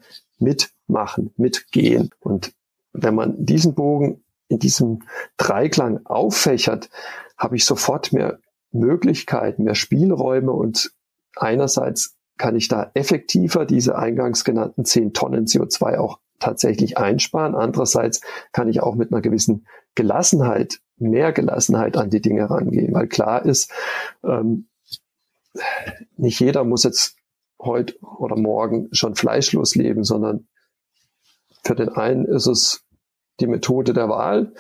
mitmachen, 0.87 1.33
mitgehen. 1.37 2.11
Und 2.21 2.53
wenn 2.93 3.15
man 3.15 3.45
diesen 3.45 3.75
Bogen 3.75 4.25
in 4.49 4.59
diesem 4.59 5.03
Dreiklang 5.37 6.07
auffächert, 6.07 6.89
habe 7.37 7.57
ich 7.57 7.65
sofort 7.65 8.13
mehr 8.13 8.39
Möglichkeiten, 8.73 9.65
mehr 9.65 9.75
Spielräume 9.75 10.53
und 10.53 10.93
einerseits 11.35 12.17
kann 12.39 12.57
ich 12.57 12.69
da 12.69 12.91
effektiver 12.95 13.65
diese 13.65 13.97
eingangs 13.97 14.45
genannten 14.45 14.85
10 14.85 15.15
Tonnen 15.15 15.47
CO2 15.47 15.97
auch 15.99 16.19
tatsächlich 16.39 16.99
einsparen. 16.99 17.55
Andererseits 17.55 18.21
kann 18.53 18.69
ich 18.69 18.83
auch 18.83 18.95
mit 18.95 19.11
einer 19.11 19.23
gewissen 19.23 19.67
Gelassenheit, 19.95 20.81
mehr 20.99 21.33
Gelassenheit 21.33 21.97
an 21.97 22.11
die 22.11 22.21
Dinge 22.21 22.49
rangehen, 22.49 22.93
weil 22.93 23.09
klar 23.09 23.45
ist, 23.45 23.73
ähm, 24.23 24.69
nicht 26.19 26.39
jeder 26.41 26.65
muss 26.65 26.85
jetzt 26.85 27.17
heute 27.59 27.99
oder 28.03 28.37
morgen 28.37 28.89
schon 28.93 29.15
fleischlos 29.15 29.75
leben, 29.75 30.05
sondern 30.05 30.47
für 31.67 31.75
den 31.75 31.89
einen 31.89 32.25
ist 32.25 32.47
es 32.47 32.85
die 33.41 33.49
Methode 33.49 33.93
der 33.93 34.09
Wahl, 34.09 34.53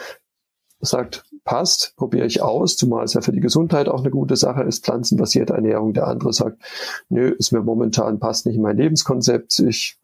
sagt, 0.81 1.25
passt, 1.45 1.95
probiere 1.97 2.27
ich 2.27 2.43
aus, 2.43 2.77
zumal 2.77 3.05
es 3.05 3.15
ja 3.15 3.21
für 3.21 3.33
die 3.33 3.41
Gesundheit 3.41 3.89
auch 3.89 4.01
eine 4.01 4.11
gute 4.11 4.37
Sache 4.37 4.63
ist, 4.65 4.85
pflanzenbasierte 4.85 5.55
Ernährung. 5.55 5.95
Der 5.95 6.09
andere 6.09 6.33
sagt, 6.33 6.63
nö, 7.09 7.29
ist 7.31 7.53
mir 7.53 7.63
momentan, 7.63 8.19
passt 8.19 8.47
nicht 8.47 8.57
in 8.57 8.63
mein 8.63 8.77
Lebenskonzept, 8.77 9.61
ich 9.61 9.99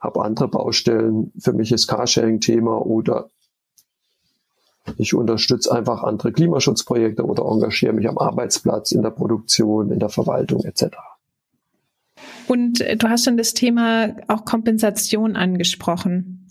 habe 0.00 0.22
andere 0.22 0.48
Baustellen, 0.48 1.32
für 1.38 1.52
mich 1.52 1.72
ist 1.72 1.86
Carsharing 1.86 2.40
Thema 2.40 2.84
oder 2.84 3.30
ich 4.98 5.14
unterstütze 5.14 5.72
einfach 5.72 6.02
andere 6.02 6.32
Klimaschutzprojekte 6.32 7.24
oder 7.24 7.44
engagiere 7.44 7.92
mich 7.92 8.08
am 8.08 8.18
Arbeitsplatz, 8.18 8.92
in 8.92 9.02
der 9.02 9.10
Produktion, 9.10 9.90
in 9.90 9.98
der 9.98 10.08
Verwaltung 10.08 10.64
etc. 10.64 10.96
Und 12.46 12.80
äh, 12.80 12.96
du 12.96 13.08
hast 13.08 13.24
schon 13.24 13.36
das 13.36 13.54
Thema 13.54 14.16
auch 14.28 14.44
Kompensation 14.44 15.36
angesprochen. 15.36 16.48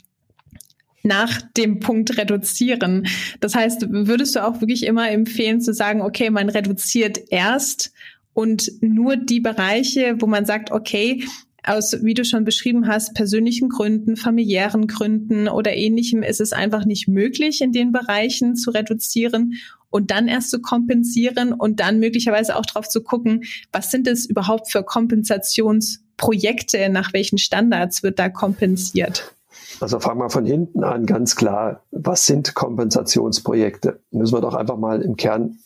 Nach 1.03 1.41
dem 1.55 1.79
Punkt 1.79 2.17
reduzieren. 2.17 3.07
Das 3.39 3.53
heißt, 3.53 3.85
würdest 3.89 4.35
du 4.35 4.43
auch 4.43 4.59
wirklich 4.61 4.85
immer 4.85 5.09
empfehlen 5.11 5.61
zu 5.61 5.71
sagen, 5.73 6.01
okay, 6.01 6.31
man 6.31 6.49
reduziert 6.49 7.19
erst 7.29 7.93
und 8.33 8.71
nur 8.81 9.15
die 9.15 9.39
Bereiche, 9.39 10.15
wo 10.19 10.25
man 10.25 10.45
sagt, 10.45 10.71
okay, 10.71 11.23
aus, 11.63 12.03
wie 12.03 12.13
du 12.13 12.25
schon 12.25 12.43
beschrieben 12.43 12.87
hast, 12.87 13.13
persönlichen 13.13 13.69
Gründen, 13.69 14.17
familiären 14.17 14.87
Gründen 14.87 15.47
oder 15.47 15.73
ähnlichem 15.73 16.23
ist 16.23 16.41
es 16.41 16.53
einfach 16.53 16.85
nicht 16.85 17.07
möglich, 17.07 17.61
in 17.61 17.71
den 17.71 17.91
Bereichen 17.91 18.55
zu 18.55 18.71
reduzieren 18.71 19.55
und 19.95 20.11
dann 20.11 20.27
erst 20.27 20.51
zu 20.51 20.59
kompensieren 20.59 21.53
und 21.53 21.79
dann 21.79 22.01
möglicherweise 22.01 22.57
auch 22.57 22.65
drauf 22.65 22.89
zu 22.89 23.01
gucken, 23.01 23.45
was 23.71 23.91
sind 23.91 24.07
es 24.07 24.25
überhaupt 24.25 24.69
für 24.69 24.83
Kompensationsprojekte, 24.83 26.89
nach 26.89 27.13
welchen 27.13 27.37
Standards 27.37 28.03
wird 28.03 28.19
da 28.19 28.27
kompensiert? 28.27 29.33
Also 29.79 30.01
fangen 30.01 30.19
wir 30.19 30.29
von 30.29 30.45
hinten 30.45 30.83
an, 30.83 31.05
ganz 31.05 31.37
klar. 31.37 31.81
Was 31.91 32.25
sind 32.25 32.55
Kompensationsprojekte? 32.55 34.01
Müssen 34.11 34.35
wir 34.35 34.41
doch 34.41 34.53
einfach 34.53 34.75
mal 34.75 35.01
im 35.01 35.15
Kern 35.15 35.59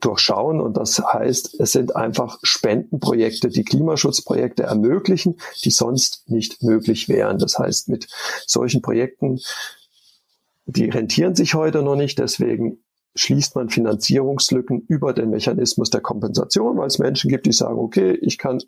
durchschauen. 0.00 0.60
Und 0.60 0.76
das 0.76 0.98
heißt, 0.98 1.60
es 1.60 1.70
sind 1.70 1.94
einfach 1.94 2.40
Spendenprojekte, 2.42 3.50
die 3.50 3.62
Klimaschutzprojekte 3.62 4.64
ermöglichen, 4.64 5.36
die 5.64 5.70
sonst 5.70 6.28
nicht 6.28 6.64
möglich 6.64 7.08
wären. 7.08 7.38
Das 7.38 7.56
heißt, 7.56 7.88
mit 7.88 8.08
solchen 8.46 8.82
Projekten, 8.82 9.38
die 10.66 10.86
rentieren 10.86 11.36
sich 11.36 11.54
heute 11.54 11.82
noch 11.82 11.94
nicht. 11.94 12.18
Deswegen 12.18 12.80
schließt 13.18 13.56
man 13.56 13.68
Finanzierungslücken 13.68 14.84
über 14.88 15.12
den 15.12 15.30
Mechanismus 15.30 15.90
der 15.90 16.00
Kompensation, 16.00 16.76
weil 16.78 16.86
es 16.86 16.98
Menschen 16.98 17.30
gibt, 17.30 17.46
die 17.46 17.52
sagen, 17.52 17.78
okay, 17.78 18.12
ich 18.22 18.38
kann 18.38 18.60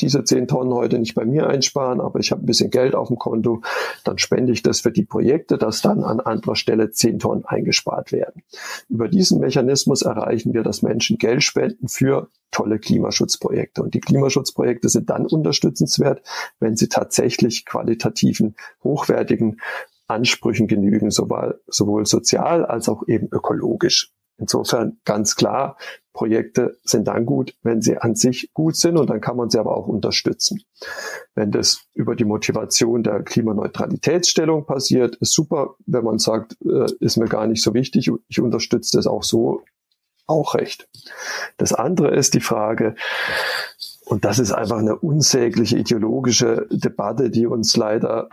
diese 0.00 0.24
10 0.24 0.48
Tonnen 0.48 0.72
heute 0.72 0.98
nicht 0.98 1.14
bei 1.14 1.24
mir 1.24 1.46
einsparen, 1.46 2.00
aber 2.00 2.18
ich 2.18 2.32
habe 2.32 2.42
ein 2.42 2.46
bisschen 2.46 2.70
Geld 2.70 2.94
auf 2.94 3.08
dem 3.08 3.18
Konto, 3.18 3.62
dann 4.02 4.18
spende 4.18 4.52
ich 4.52 4.62
das 4.62 4.80
für 4.80 4.90
die 4.90 5.04
Projekte, 5.04 5.56
dass 5.56 5.82
dann 5.82 6.02
an 6.02 6.20
anderer 6.20 6.56
Stelle 6.56 6.90
10 6.90 7.20
Tonnen 7.20 7.44
eingespart 7.44 8.10
werden. 8.10 8.42
Über 8.88 9.08
diesen 9.08 9.40
Mechanismus 9.40 10.02
erreichen 10.02 10.52
wir, 10.52 10.62
dass 10.62 10.82
Menschen 10.82 11.18
Geld 11.18 11.42
spenden 11.44 11.88
für 11.88 12.28
tolle 12.50 12.78
Klimaschutzprojekte. 12.78 13.82
Und 13.82 13.94
die 13.94 14.00
Klimaschutzprojekte 14.00 14.88
sind 14.88 15.10
dann 15.10 15.26
unterstützenswert, 15.26 16.22
wenn 16.60 16.76
sie 16.76 16.88
tatsächlich 16.88 17.64
qualitativen, 17.64 18.56
hochwertigen 18.82 19.60
Ansprüchen 20.14 20.66
genügen, 20.66 21.10
sowohl, 21.10 21.60
sowohl 21.66 22.06
sozial 22.06 22.64
als 22.64 22.88
auch 22.88 23.06
eben 23.06 23.28
ökologisch. 23.32 24.12
Insofern 24.36 24.98
ganz 25.04 25.36
klar, 25.36 25.76
Projekte 26.12 26.78
sind 26.82 27.06
dann 27.06 27.24
gut, 27.24 27.56
wenn 27.62 27.82
sie 27.82 27.98
an 27.98 28.16
sich 28.16 28.50
gut 28.52 28.76
sind 28.76 28.96
und 28.96 29.10
dann 29.10 29.20
kann 29.20 29.36
man 29.36 29.50
sie 29.50 29.58
aber 29.58 29.76
auch 29.76 29.86
unterstützen. 29.86 30.62
Wenn 31.34 31.52
das 31.52 31.84
über 31.94 32.16
die 32.16 32.24
Motivation 32.24 33.02
der 33.02 33.22
Klimaneutralitätsstellung 33.22 34.66
passiert, 34.66 35.16
ist 35.16 35.34
super. 35.34 35.76
Wenn 35.86 36.04
man 36.04 36.18
sagt, 36.18 36.56
äh, 36.64 36.86
ist 37.00 37.16
mir 37.16 37.26
gar 37.26 37.46
nicht 37.46 37.62
so 37.62 37.74
wichtig, 37.74 38.10
ich 38.28 38.40
unterstütze 38.40 38.96
das 38.96 39.06
auch 39.06 39.22
so, 39.22 39.62
auch 40.26 40.54
recht. 40.54 40.88
Das 41.56 41.72
andere 41.72 42.14
ist 42.14 42.34
die 42.34 42.40
Frage, 42.40 42.96
und 44.04 44.24
das 44.24 44.38
ist 44.38 44.52
einfach 44.52 44.78
eine 44.78 44.96
unsägliche 44.96 45.78
ideologische 45.78 46.66
Debatte, 46.70 47.30
die 47.30 47.46
uns 47.46 47.76
leider 47.76 48.28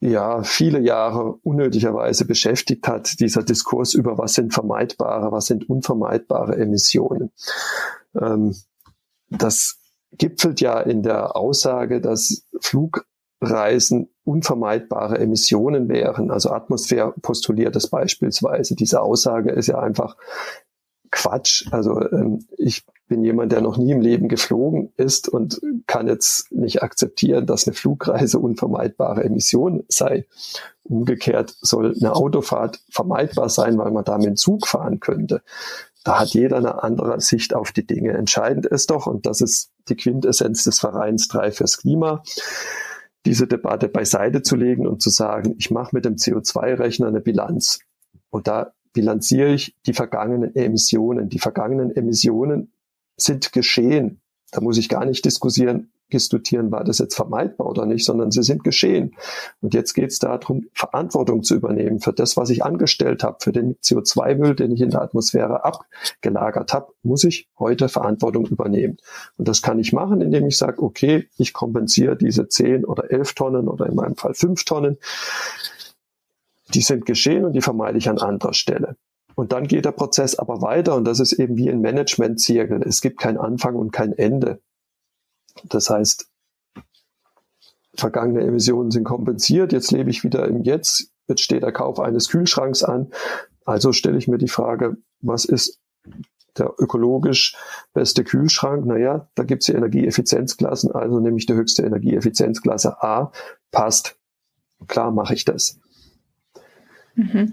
ja 0.00 0.42
viele 0.42 0.80
Jahre 0.80 1.34
unnötigerweise 1.42 2.26
beschäftigt 2.26 2.86
hat, 2.86 3.20
dieser 3.20 3.42
Diskurs 3.42 3.94
über 3.94 4.18
was 4.18 4.34
sind 4.34 4.52
vermeidbare, 4.52 5.32
was 5.32 5.46
sind 5.46 5.68
unvermeidbare 5.68 6.56
Emissionen. 6.56 7.30
Ähm, 8.20 8.54
das 9.30 9.78
gipfelt 10.12 10.60
ja 10.60 10.80
in 10.80 11.02
der 11.02 11.36
Aussage, 11.36 12.00
dass 12.00 12.46
Flugreisen 12.60 14.10
unvermeidbare 14.24 15.18
Emissionen 15.18 15.88
wären. 15.88 16.30
Also 16.30 16.50
Atmosphäre 16.50 17.12
postuliert 17.20 17.76
das 17.76 17.88
beispielsweise. 17.88 18.74
Diese 18.74 19.00
Aussage 19.00 19.52
ist 19.52 19.66
ja 19.66 19.78
einfach 19.78 20.16
Quatsch. 21.14 21.66
Also 21.70 22.00
ähm, 22.10 22.44
ich 22.58 22.84
bin 23.06 23.22
jemand, 23.22 23.52
der 23.52 23.60
noch 23.60 23.76
nie 23.76 23.92
im 23.92 24.00
Leben 24.00 24.28
geflogen 24.28 24.92
ist 24.96 25.28
und 25.28 25.60
kann 25.86 26.08
jetzt 26.08 26.50
nicht 26.50 26.82
akzeptieren, 26.82 27.46
dass 27.46 27.66
eine 27.66 27.74
Flugreise 27.74 28.40
unvermeidbare 28.40 29.22
Emission 29.22 29.84
sei. 29.88 30.26
Umgekehrt 30.82 31.54
soll 31.60 31.94
eine 31.94 32.14
Autofahrt 32.14 32.80
vermeidbar 32.90 33.48
sein, 33.48 33.78
weil 33.78 33.92
man 33.92 34.04
damit 34.04 34.38
Zug 34.38 34.66
fahren 34.66 34.98
könnte. 34.98 35.42
Da 36.02 36.18
hat 36.20 36.28
jeder 36.30 36.56
eine 36.56 36.82
andere 36.82 37.20
Sicht 37.20 37.54
auf 37.54 37.70
die 37.70 37.86
Dinge. 37.86 38.12
Entscheidend 38.12 38.66
ist 38.66 38.90
doch, 38.90 39.06
und 39.06 39.24
das 39.24 39.40
ist 39.40 39.70
die 39.88 39.96
Quintessenz 39.96 40.64
des 40.64 40.80
Vereins 40.80 41.28
3 41.28 41.52
fürs 41.52 41.78
Klima, 41.78 42.22
diese 43.24 43.46
Debatte 43.46 43.88
beiseite 43.88 44.42
zu 44.42 44.56
legen 44.56 44.86
und 44.86 45.00
zu 45.00 45.10
sagen, 45.10 45.54
ich 45.58 45.70
mache 45.70 45.94
mit 45.94 46.04
dem 46.04 46.16
CO2-Rechner 46.16 47.06
eine 47.06 47.20
Bilanz. 47.20 47.78
Und 48.30 48.48
da 48.48 48.72
bilanziere 48.94 49.52
ich 49.52 49.76
die 49.86 49.92
vergangenen 49.92 50.56
Emissionen. 50.56 51.28
Die 51.28 51.38
vergangenen 51.38 51.94
Emissionen 51.94 52.72
sind 53.16 53.52
geschehen. 53.52 54.22
Da 54.50 54.62
muss 54.62 54.78
ich 54.78 54.88
gar 54.88 55.04
nicht 55.04 55.24
diskutieren, 55.24 55.92
diskutieren, 56.12 56.70
war 56.70 56.84
das 56.84 56.98
jetzt 56.98 57.16
vermeidbar 57.16 57.68
oder 57.68 57.86
nicht, 57.86 58.04
sondern 58.04 58.30
sie 58.30 58.42
sind 58.42 58.62
geschehen. 58.62 59.16
Und 59.60 59.74
jetzt 59.74 59.94
geht 59.94 60.10
es 60.10 60.18
darum, 60.18 60.66
Verantwortung 60.72 61.42
zu 61.42 61.56
übernehmen 61.56 62.00
für 62.00 62.12
das, 62.12 62.36
was 62.36 62.50
ich 62.50 62.64
angestellt 62.64 63.22
habe, 63.24 63.38
für 63.40 63.52
den 63.52 63.74
CO2-Müll, 63.76 64.54
den 64.54 64.72
ich 64.72 64.80
in 64.80 64.90
der 64.90 65.02
Atmosphäre 65.02 65.64
abgelagert 65.64 66.72
habe, 66.72 66.92
muss 67.02 67.24
ich 67.24 67.48
heute 67.58 67.88
Verantwortung 67.88 68.46
übernehmen. 68.46 68.96
Und 69.36 69.48
das 69.48 69.60
kann 69.60 69.78
ich 69.78 69.92
machen, 69.92 70.20
indem 70.20 70.46
ich 70.46 70.56
sage, 70.56 70.82
okay, 70.82 71.28
ich 71.36 71.52
kompensiere 71.52 72.16
diese 72.16 72.48
10 72.48 72.84
oder 72.84 73.10
11 73.10 73.34
Tonnen 73.34 73.68
oder 73.68 73.86
in 73.86 73.96
meinem 73.96 74.16
Fall 74.16 74.34
5 74.34 74.64
Tonnen. 74.64 74.98
Die 76.74 76.82
sind 76.82 77.06
geschehen 77.06 77.44
und 77.44 77.52
die 77.52 77.62
vermeide 77.62 77.98
ich 77.98 78.08
an 78.08 78.18
anderer 78.18 78.52
Stelle. 78.52 78.96
Und 79.34 79.52
dann 79.52 79.66
geht 79.66 79.84
der 79.84 79.92
Prozess 79.92 80.36
aber 80.36 80.62
weiter 80.62 80.94
und 80.94 81.04
das 81.04 81.20
ist 81.20 81.32
eben 81.32 81.56
wie 81.56 81.70
ein 81.70 81.80
Management-Zirkel. 81.80 82.82
Es 82.82 83.00
gibt 83.00 83.18
kein 83.18 83.38
Anfang 83.38 83.74
und 83.74 83.92
kein 83.92 84.12
Ende. 84.12 84.60
Das 85.64 85.90
heißt, 85.90 86.28
vergangene 87.96 88.42
Emissionen 88.42 88.90
sind 88.90 89.04
kompensiert, 89.04 89.72
jetzt 89.72 89.90
lebe 89.90 90.10
ich 90.10 90.24
wieder 90.24 90.46
im 90.46 90.62
Jetzt, 90.62 91.10
jetzt 91.28 91.42
steht 91.42 91.62
der 91.62 91.72
Kauf 91.72 92.00
eines 92.00 92.28
Kühlschranks 92.28 92.82
an. 92.82 93.12
Also 93.64 93.92
stelle 93.92 94.18
ich 94.18 94.28
mir 94.28 94.38
die 94.38 94.48
Frage, 94.48 94.96
was 95.20 95.44
ist 95.44 95.80
der 96.58 96.72
ökologisch 96.78 97.56
beste 97.92 98.24
Kühlschrank? 98.24 98.84
Naja, 98.86 99.28
da 99.34 99.44
gibt 99.44 99.62
es 99.62 99.66
die 99.66 99.72
Energieeffizienzklassen, 99.72 100.92
also 100.92 101.20
nehme 101.20 101.38
ich 101.38 101.46
die 101.46 101.54
höchste 101.54 101.82
Energieeffizienzklasse 101.82 103.02
A, 103.02 103.32
passt. 103.70 104.16
Klar 104.86 105.10
mache 105.10 105.34
ich 105.34 105.44
das. 105.44 105.78
Mhm. 107.14 107.52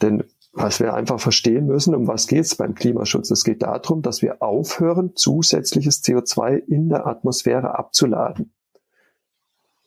Denn 0.00 0.24
was 0.52 0.80
wir 0.80 0.92
einfach 0.92 1.18
verstehen 1.18 1.66
müssen, 1.66 1.94
um 1.94 2.06
was 2.06 2.26
geht 2.26 2.44
es 2.44 2.54
beim 2.54 2.74
Klimaschutz? 2.74 3.30
Es 3.30 3.44
geht 3.44 3.62
darum, 3.62 4.02
dass 4.02 4.20
wir 4.20 4.42
aufhören, 4.42 5.12
zusätzliches 5.14 6.04
CO2 6.04 6.56
in 6.56 6.90
der 6.90 7.06
Atmosphäre 7.06 7.78
abzuladen. 7.78 8.52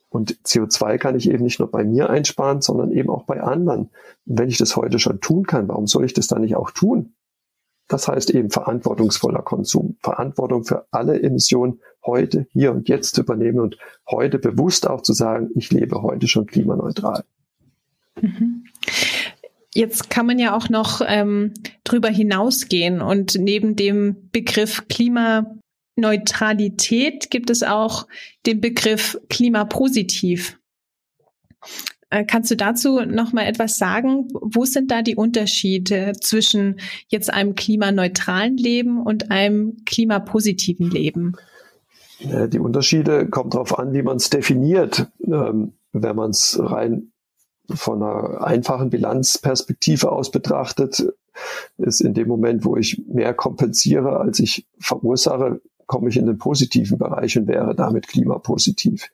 Und 0.08 0.38
CO2 0.44 0.98
kann 0.98 1.16
ich 1.16 1.30
eben 1.30 1.44
nicht 1.44 1.60
nur 1.60 1.70
bei 1.70 1.84
mir 1.84 2.10
einsparen, 2.10 2.62
sondern 2.62 2.90
eben 2.90 3.10
auch 3.10 3.24
bei 3.24 3.42
anderen. 3.42 3.90
Und 4.26 4.38
wenn 4.38 4.48
ich 4.48 4.58
das 4.58 4.74
heute 4.74 4.98
schon 4.98 5.20
tun 5.20 5.46
kann, 5.46 5.68
warum 5.68 5.86
soll 5.86 6.04
ich 6.04 6.14
das 6.14 6.26
dann 6.26 6.40
nicht 6.40 6.56
auch 6.56 6.70
tun? 6.70 7.14
Das 7.88 8.08
heißt 8.08 8.30
eben 8.30 8.50
verantwortungsvoller 8.50 9.42
Konsum, 9.42 9.96
Verantwortung 10.00 10.64
für 10.64 10.86
alle 10.90 11.22
Emissionen 11.22 11.80
heute, 12.04 12.46
hier 12.50 12.72
und 12.72 12.88
jetzt 12.88 13.14
zu 13.14 13.20
übernehmen 13.20 13.60
und 13.60 13.78
heute 14.10 14.38
bewusst 14.38 14.88
auch 14.88 15.02
zu 15.02 15.12
sagen, 15.12 15.50
ich 15.54 15.70
lebe 15.70 16.02
heute 16.02 16.26
schon 16.26 16.46
klimaneutral. 16.46 17.24
Mhm. 18.20 18.66
Jetzt 19.74 20.08
kann 20.08 20.26
man 20.26 20.38
ja 20.38 20.56
auch 20.56 20.68
noch 20.70 21.02
ähm, 21.06 21.52
drüber 21.84 22.08
hinausgehen 22.08 23.02
und 23.02 23.36
neben 23.38 23.76
dem 23.76 24.30
Begriff 24.32 24.88
Klimaneutralität 24.88 27.30
gibt 27.30 27.50
es 27.50 27.62
auch 27.62 28.06
den 28.46 28.62
Begriff 28.62 29.18
Klimapositiv. 29.28 30.58
Äh, 32.08 32.24
kannst 32.24 32.50
du 32.50 32.56
dazu 32.56 33.00
noch 33.00 33.34
mal 33.34 33.42
etwas 33.42 33.76
sagen? 33.76 34.28
Wo 34.32 34.64
sind 34.64 34.90
da 34.90 35.02
die 35.02 35.16
Unterschiede 35.16 36.12
zwischen 36.20 36.80
jetzt 37.08 37.30
einem 37.30 37.54
klimaneutralen 37.54 38.56
Leben 38.56 39.02
und 39.02 39.30
einem 39.30 39.76
klimapositiven 39.84 40.90
Leben? 40.90 41.34
Die 42.20 42.58
Unterschiede 42.58 43.28
kommen 43.28 43.50
darauf 43.50 43.78
an, 43.78 43.92
wie 43.92 44.02
man 44.02 44.16
es 44.16 44.30
definiert. 44.30 45.06
Ähm, 45.22 45.74
wenn 45.92 46.16
man 46.16 46.30
es 46.30 46.58
rein 46.58 47.12
von 47.70 48.02
einer 48.02 48.44
einfachen 48.44 48.90
Bilanzperspektive 48.90 50.12
aus 50.12 50.30
betrachtet, 50.30 51.06
ist 51.78 52.00
in 52.00 52.14
dem 52.14 52.28
Moment, 52.28 52.64
wo 52.64 52.76
ich 52.76 53.02
mehr 53.06 53.34
kompensiere, 53.34 54.18
als 54.18 54.38
ich 54.40 54.66
verursache, 54.78 55.60
komme 55.86 56.08
ich 56.08 56.16
in 56.16 56.26
den 56.26 56.38
positiven 56.38 56.98
Bereich 56.98 57.38
und 57.38 57.46
wäre 57.46 57.74
damit 57.74 58.08
klimapositiv. 58.08 59.10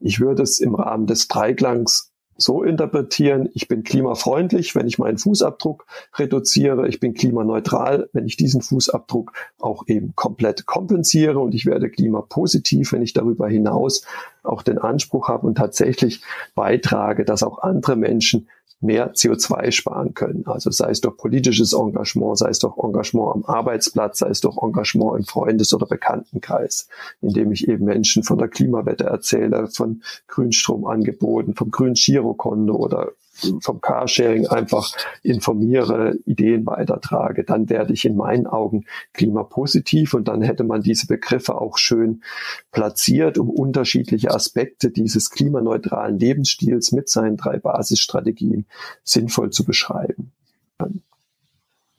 Ich 0.00 0.20
würde 0.20 0.42
es 0.42 0.60
im 0.60 0.74
Rahmen 0.74 1.06
des 1.06 1.28
Dreiklangs 1.28 2.11
so 2.42 2.62
interpretieren, 2.62 3.48
ich 3.54 3.68
bin 3.68 3.82
klimafreundlich, 3.82 4.74
wenn 4.74 4.86
ich 4.86 4.98
meinen 4.98 5.18
Fußabdruck 5.18 5.86
reduziere, 6.16 6.88
ich 6.88 7.00
bin 7.00 7.14
klimaneutral, 7.14 8.08
wenn 8.12 8.26
ich 8.26 8.36
diesen 8.36 8.62
Fußabdruck 8.62 9.32
auch 9.60 9.84
eben 9.86 10.14
komplett 10.14 10.66
kompensiere. 10.66 11.38
Und 11.38 11.54
ich 11.54 11.66
werde 11.66 11.88
klimapositiv, 11.88 12.92
wenn 12.92 13.02
ich 13.02 13.12
darüber 13.12 13.48
hinaus 13.48 14.04
auch 14.42 14.62
den 14.62 14.78
Anspruch 14.78 15.28
habe 15.28 15.46
und 15.46 15.56
tatsächlich 15.56 16.22
beitrage, 16.54 17.24
dass 17.24 17.42
auch 17.42 17.58
andere 17.58 17.96
Menschen 17.96 18.48
mehr 18.82 19.12
CO2 19.14 19.70
sparen 19.70 20.14
können. 20.14 20.44
Also 20.46 20.70
sei 20.70 20.90
es 20.90 21.00
durch 21.00 21.16
politisches 21.16 21.72
Engagement, 21.72 22.38
sei 22.38 22.50
es 22.50 22.58
durch 22.58 22.76
Engagement 22.78 23.34
am 23.34 23.44
Arbeitsplatz, 23.44 24.18
sei 24.18 24.28
es 24.28 24.40
durch 24.40 24.56
Engagement 24.60 25.18
im 25.18 25.24
Freundes- 25.24 25.72
oder 25.72 25.86
Bekanntenkreis, 25.86 26.88
indem 27.20 27.52
ich 27.52 27.68
eben 27.68 27.84
Menschen 27.84 28.22
von 28.22 28.38
der 28.38 28.48
Klimawette 28.48 29.04
erzähle, 29.04 29.68
von 29.68 30.02
Grünstromangeboten, 30.28 31.54
vom 31.54 31.70
grünen 31.70 31.94
Girokonto 31.94 32.74
oder 32.74 33.12
vom 33.60 33.80
Carsharing 33.80 34.46
einfach 34.46 34.94
informiere, 35.22 36.16
Ideen 36.26 36.66
weitertrage, 36.66 37.44
dann 37.44 37.68
werde 37.68 37.92
ich 37.92 38.04
in 38.04 38.16
meinen 38.16 38.46
Augen 38.46 38.84
klimapositiv 39.12 40.14
und 40.14 40.28
dann 40.28 40.42
hätte 40.42 40.64
man 40.64 40.82
diese 40.82 41.06
Begriffe 41.06 41.54
auch 41.60 41.78
schön 41.78 42.22
platziert, 42.70 43.38
um 43.38 43.50
unterschiedliche 43.50 44.30
Aspekte 44.32 44.90
dieses 44.90 45.30
klimaneutralen 45.30 46.18
Lebensstils 46.18 46.92
mit 46.92 47.08
seinen 47.08 47.36
drei 47.36 47.58
Basisstrategien 47.58 48.66
sinnvoll 49.04 49.50
zu 49.50 49.64
beschreiben. 49.64 50.32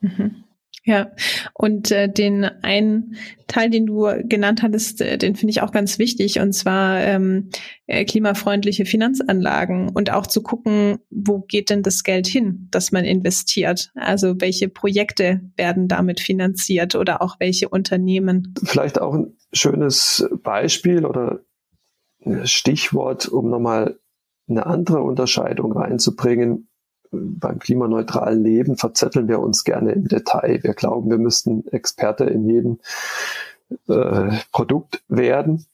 Mhm. 0.02 0.33
Ja, 0.86 1.12
und 1.54 1.92
äh, 1.92 2.12
den 2.12 2.44
einen 2.44 3.16
Teil, 3.48 3.70
den 3.70 3.86
du 3.86 4.06
genannt 4.26 4.62
hattest, 4.62 5.00
äh, 5.00 5.18
den 5.18 5.36
finde 5.36 5.52
ich 5.52 5.62
auch 5.62 5.72
ganz 5.72 5.98
wichtig, 5.98 6.40
und 6.40 6.52
zwar 6.52 7.00
ähm, 7.00 7.50
äh, 7.88 8.04
klimafreundliche 8.04 8.86
Finanzanlagen 8.86 9.90
und 9.90 10.12
auch 10.12 10.28
zu 10.28 10.44
gucken, 10.44 11.00
wo 11.10 11.40
geht 11.40 11.70
denn 11.70 11.84
das 11.84 12.04
Geld 12.04 12.28
hin, 12.28 12.68
das 12.70 12.92
man 12.92 13.06
investiert? 13.06 13.92
Also 13.96 14.36
welche 14.40 14.68
Projekte 14.68 15.42
werden 15.56 15.88
damit 15.88 16.20
finanziert 16.20 16.96
oder 16.96 17.22
auch 17.22 17.40
welche 17.40 17.70
Unternehmen? 17.70 18.54
Vielleicht 18.62 19.00
auch 19.00 19.14
ein 19.14 19.38
schönes 19.54 20.28
Beispiel 20.44 21.06
oder 21.06 21.40
Stichwort, 22.44 23.30
um 23.30 23.50
nochmal 23.50 24.00
eine 24.50 24.66
andere 24.66 25.02
Unterscheidung 25.02 25.72
reinzubringen 25.72 26.68
beim 27.14 27.60
klimaneutralen 27.60 28.44
Leben 28.44 28.76
verzetteln 28.76 29.28
wir 29.28 29.40
uns 29.40 29.64
gerne 29.64 29.92
im 29.92 30.08
Detail. 30.08 30.60
Wir 30.64 30.74
glauben, 30.74 31.10
wir 31.10 31.18
müssten 31.18 31.68
Experte 31.68 32.26
in 32.26 32.50
jedem 32.50 32.80
äh, 33.88 34.38
Produkt 34.52 35.04
werden. 35.08 35.66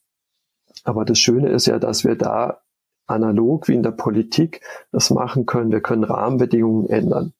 Aber 0.84 1.06
das 1.06 1.19
Schöne 1.19 1.49
ist 1.49 1.65
ja, 1.67 1.80
dass 1.80 2.04
wir 2.04 2.15
da 2.15 2.62
analog 3.08 3.67
wie 3.67 3.75
in 3.75 3.84
der 3.84 3.91
Politik 3.91 4.62
das 4.91 5.10
machen 5.10 5.45
können. 5.45 5.71
Wir 5.71 5.82
können 5.82 6.04
Rahmenbedingungen 6.04 6.89
ändern. 6.89 7.34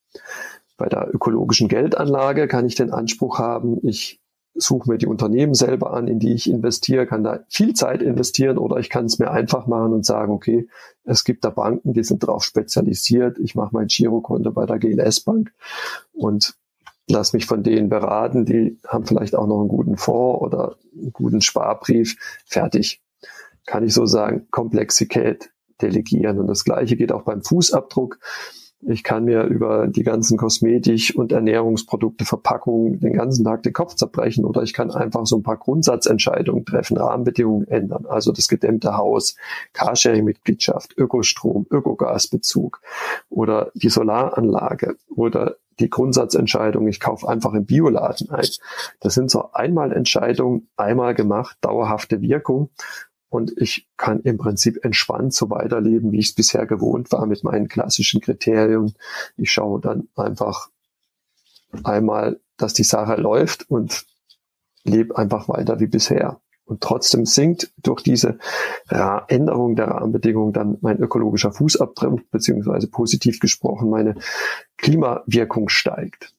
Bei 0.78 0.88
der 0.88 1.14
ökologischen 1.14 1.68
Geldanlage 1.68 2.48
kann 2.48 2.66
ich 2.66 2.76
den 2.76 2.92
Anspruch 2.92 3.38
haben, 3.38 3.80
ich 3.88 4.19
suche 4.62 4.90
mir 4.92 4.98
die 4.98 5.08
Unternehmen 5.08 5.54
selber 5.54 5.94
an, 5.94 6.08
in 6.08 6.20
die 6.20 6.34
ich 6.34 6.50
investiere, 6.50 7.08
kann 7.08 7.24
da 7.24 7.40
viel 7.50 7.74
Zeit 7.74 8.02
investieren 8.02 8.58
oder 8.58 8.78
ich 8.78 8.90
kann 8.90 9.06
es 9.06 9.20
mir 9.20 9.32
einfach 9.32 9.68
machen 9.68 9.94
und 9.94 10.06
sagen, 10.06 10.32
okay, 10.32 10.68
es 11.04 11.24
gibt 11.24 11.46
da 11.46 11.50
Banken, 11.50 11.94
die 11.94 12.04
sind 12.04 12.24
darauf 12.24 12.44
spezialisiert. 12.44 13.40
Ich 13.40 13.56
mache 13.56 13.70
mein 13.74 13.88
Girokonto 13.88 14.52
bei 14.52 14.66
der 14.66 14.80
GLS 14.80 15.22
Bank 15.22 15.52
und 16.14 16.56
lass 17.08 17.34
mich 17.34 17.46
von 17.46 17.64
denen 17.64 17.90
beraten. 17.90 18.46
Die 18.46 18.80
haben 18.88 19.06
vielleicht 19.06 19.36
auch 19.36 19.48
noch 19.48 19.60
einen 19.60 19.70
guten 19.70 19.98
Fonds 19.98 20.42
oder 20.42 20.76
einen 20.94 21.14
guten 21.14 21.42
Sparbrief. 21.42 22.16
Fertig. 22.46 23.02
Kann 23.66 23.84
ich 23.84 23.94
so 23.94 24.06
sagen, 24.06 24.48
Komplexität 24.52 25.52
delegieren. 25.82 26.40
Und 26.40 26.48
das 26.48 26.64
Gleiche 26.64 26.96
geht 26.96 27.12
auch 27.12 27.24
beim 27.24 27.44
Fußabdruck. 27.44 28.20
Ich 28.82 29.04
kann 29.04 29.26
mir 29.26 29.44
über 29.44 29.88
die 29.88 30.04
ganzen 30.04 30.38
Kosmetik- 30.38 31.14
und 31.16 31.34
Ernährungsprodukte, 31.34 32.24
Verpackungen 32.24 33.00
den 33.02 33.14
ganzen 33.14 33.44
Tag 33.44 33.64
den 33.64 33.74
Kopf 33.74 33.96
zerbrechen 33.96 34.46
oder 34.46 34.64
ich 34.64 34.74
kann 34.74 34.90
einfach 34.90 35.26
so 35.26 35.36
ein 35.38 35.44
paar 35.44 35.58
Grundsatzentscheidungen 35.58 36.64
treffen, 36.64 36.98
Rahmenbedingungen 36.98 37.68
ändern. 37.68 38.06
Also 38.06 38.32
das 38.32 38.48
gedämmte 38.48 38.96
Haus, 38.96 39.36
Carsharing-Mitgliedschaft, 39.74 40.98
Ökostrom, 40.98 41.68
Ökogasbezug 41.70 42.82
oder 43.30 43.72
die 43.74 43.90
Solaranlage 43.90 44.96
oder 45.14 45.58
die 45.80 45.90
Grundsatzentscheidung, 45.90 46.88
ich 46.88 47.00
kaufe 47.00 47.28
einfach 47.28 47.54
im 47.54 47.66
Bioladen 47.66 48.30
ein. 48.30 48.48
Das 49.00 49.14
sind 49.14 49.32
so 49.32 49.52
einmal 49.54 49.92
Entscheidungen, 49.94 50.68
einmal 50.76 51.16
gemacht, 51.16 51.58
dauerhafte 51.62 52.22
Wirkung. 52.22 52.70
Und 53.30 53.54
ich 53.58 53.88
kann 53.96 54.22
im 54.22 54.38
Prinzip 54.38 54.84
entspannt 54.84 55.34
so 55.34 55.50
weiterleben, 55.50 56.12
wie 56.12 56.20
ich 56.20 56.30
es 56.30 56.36
bisher 56.36 56.66
gewohnt 56.66 57.12
war 57.12 57.26
mit 57.28 57.44
meinen 57.44 57.68
klassischen 57.68 58.22
Kriterien. 58.22 58.96
Ich 59.38 59.52
schaue 59.52 59.80
dann 59.80 60.08
einfach 60.16 60.70
einmal, 61.84 62.40
dass 62.58 62.74
die 62.74 62.84
Sache 62.84 63.16
läuft 63.16 63.70
und 63.70 64.06
lebe 64.84 65.16
einfach 65.18 65.48
weiter 65.48 65.80
wie 65.80 65.88
bisher. 65.88 66.42
Und 66.66 66.82
trotzdem 66.82 67.26
sinkt 67.26 67.72
durch 67.78 68.02
diese 68.04 68.40
Änderung 69.28 69.76
der 69.76 69.88
Rahmenbedingungen 69.88 70.54
dann 70.54 70.78
mein 70.82 70.98
ökologischer 70.98 71.52
Fußabdruck, 71.52 72.30
beziehungsweise 72.32 72.88
positiv 72.88 73.40
gesprochen 73.40 73.90
meine 73.90 74.16
Klimawirkung 74.78 75.70
steigt. 75.70 76.34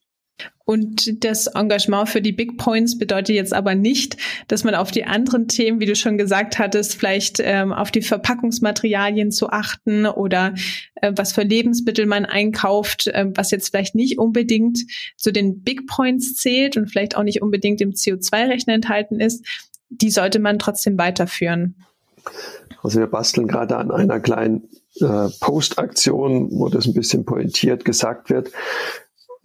Und 0.63 1.23
das 1.25 1.47
Engagement 1.47 2.07
für 2.07 2.21
die 2.21 2.31
Big 2.31 2.57
Points 2.57 2.97
bedeutet 2.97 3.35
jetzt 3.35 3.53
aber 3.53 3.75
nicht, 3.75 4.15
dass 4.47 4.63
man 4.63 4.75
auf 4.75 4.91
die 4.91 5.03
anderen 5.03 5.47
Themen, 5.47 5.81
wie 5.81 5.85
du 5.85 5.95
schon 5.95 6.17
gesagt 6.17 6.59
hattest, 6.59 6.95
vielleicht 6.95 7.41
ähm, 7.43 7.73
auf 7.73 7.91
die 7.91 8.01
Verpackungsmaterialien 8.01 9.31
zu 9.31 9.49
achten 9.49 10.05
oder 10.05 10.53
äh, 10.95 11.11
was 11.15 11.33
für 11.33 11.41
Lebensmittel 11.41 12.05
man 12.05 12.25
einkauft, 12.25 13.07
äh, 13.07 13.25
was 13.35 13.51
jetzt 13.51 13.69
vielleicht 13.69 13.95
nicht 13.95 14.17
unbedingt 14.17 14.79
zu 15.17 15.33
den 15.33 15.61
Big 15.61 15.87
Points 15.87 16.35
zählt 16.35 16.77
und 16.77 16.87
vielleicht 16.87 17.17
auch 17.17 17.23
nicht 17.23 17.41
unbedingt 17.41 17.81
im 17.81 17.91
CO2-Rechner 17.91 18.73
enthalten 18.73 19.19
ist, 19.19 19.45
die 19.89 20.09
sollte 20.09 20.39
man 20.39 20.57
trotzdem 20.57 20.97
weiterführen. 20.97 21.75
Also 22.81 22.99
wir 22.99 23.07
basteln 23.07 23.47
gerade 23.47 23.77
an 23.77 23.91
einer 23.91 24.19
kleinen 24.19 24.69
äh, 24.99 25.27
Postaktion, 25.39 26.49
wo 26.51 26.69
das 26.69 26.85
ein 26.85 26.93
bisschen 26.93 27.25
pointiert 27.25 27.85
gesagt 27.85 28.29
wird. 28.29 28.51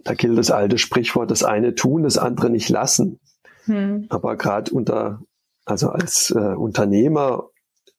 Da 0.06 0.14
gilt 0.14 0.38
das 0.38 0.52
alte 0.52 0.78
Sprichwort, 0.78 1.32
das 1.32 1.42
eine 1.42 1.74
tun, 1.74 2.04
das 2.04 2.16
andere 2.16 2.48
nicht 2.48 2.68
lassen. 2.68 3.18
Hm. 3.64 4.06
Aber 4.08 4.36
gerade 4.36 4.70
unter, 4.72 5.20
also 5.64 5.88
als 5.88 6.30
äh, 6.30 6.54
Unternehmer 6.54 7.50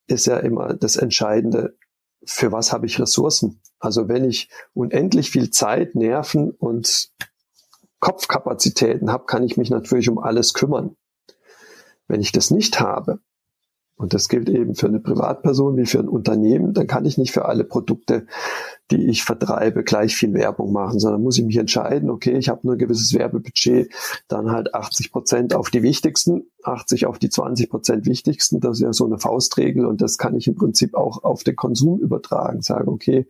ist 0.07 0.25
ja 0.25 0.37
immer 0.37 0.73
das 0.73 0.95
Entscheidende, 0.95 1.75
für 2.23 2.53
was 2.53 2.71
habe 2.71 2.85
ich 2.85 2.97
Ressourcen? 2.99 3.59
Also 3.77 4.07
wenn 4.07 4.23
ich 4.23 4.49
unendlich 4.73 5.31
viel 5.31 5.49
Zeit, 5.49 5.95
Nerven 5.95 6.51
und 6.51 7.09
Kopfkapazitäten 7.99 9.11
habe, 9.11 9.25
kann 9.25 9.43
ich 9.43 9.57
mich 9.57 9.69
natürlich 9.69 10.07
um 10.07 10.17
alles 10.17 10.53
kümmern. 10.53 10.95
Wenn 12.07 12.21
ich 12.21 12.31
das 12.31 12.51
nicht 12.51 12.79
habe, 12.79 13.19
und 13.97 14.13
das 14.13 14.29
gilt 14.29 14.47
eben 14.47 14.75
für 14.75 14.87
eine 14.87 14.99
Privatperson 14.99 15.75
wie 15.75 15.87
für 15.87 15.99
ein 15.99 16.07
Unternehmen, 16.07 16.73
dann 16.73 16.85
kann 16.85 17.05
ich 17.05 17.17
nicht 17.17 17.31
für 17.31 17.45
alle 17.45 17.63
Produkte, 17.63 18.27
die 18.91 19.09
ich 19.09 19.23
vertreibe, 19.23 19.83
gleich 19.83 20.15
viel 20.15 20.33
Werbung 20.33 20.71
machen, 20.71 20.99
sondern 20.99 21.23
muss 21.23 21.37
ich 21.39 21.43
mich 21.43 21.57
entscheiden, 21.57 22.11
okay, 22.11 22.37
ich 22.37 22.47
habe 22.47 22.61
nur 22.63 22.75
ein 22.75 22.79
gewisses 22.79 23.13
Werbebudget, 23.15 23.91
dann 24.27 24.51
halt 24.51 24.75
80 24.75 25.11
Prozent 25.11 25.55
auf 25.55 25.71
die 25.71 25.81
wichtigsten, 25.81 26.43
80 26.63 27.07
auf 27.07 27.17
die 27.17 27.29
20 27.29 27.71
Prozent 27.71 28.05
wichtigsten, 28.05 28.59
das 28.59 28.77
ist 28.77 28.83
ja 28.83 28.93
so 28.93 29.05
eine 29.05 29.17
Faustregel 29.17 29.85
und 29.85 29.99
das 29.99 30.19
kann 30.19 30.35
ich 30.35 30.47
im 30.47 30.55
Prinzip 30.55 30.93
auch 30.93 31.23
auf 31.23 31.43
den 31.43 31.55
Konsum 31.55 31.99
übertragen, 31.99 32.61
sagen, 32.61 32.89
okay, 32.89 33.27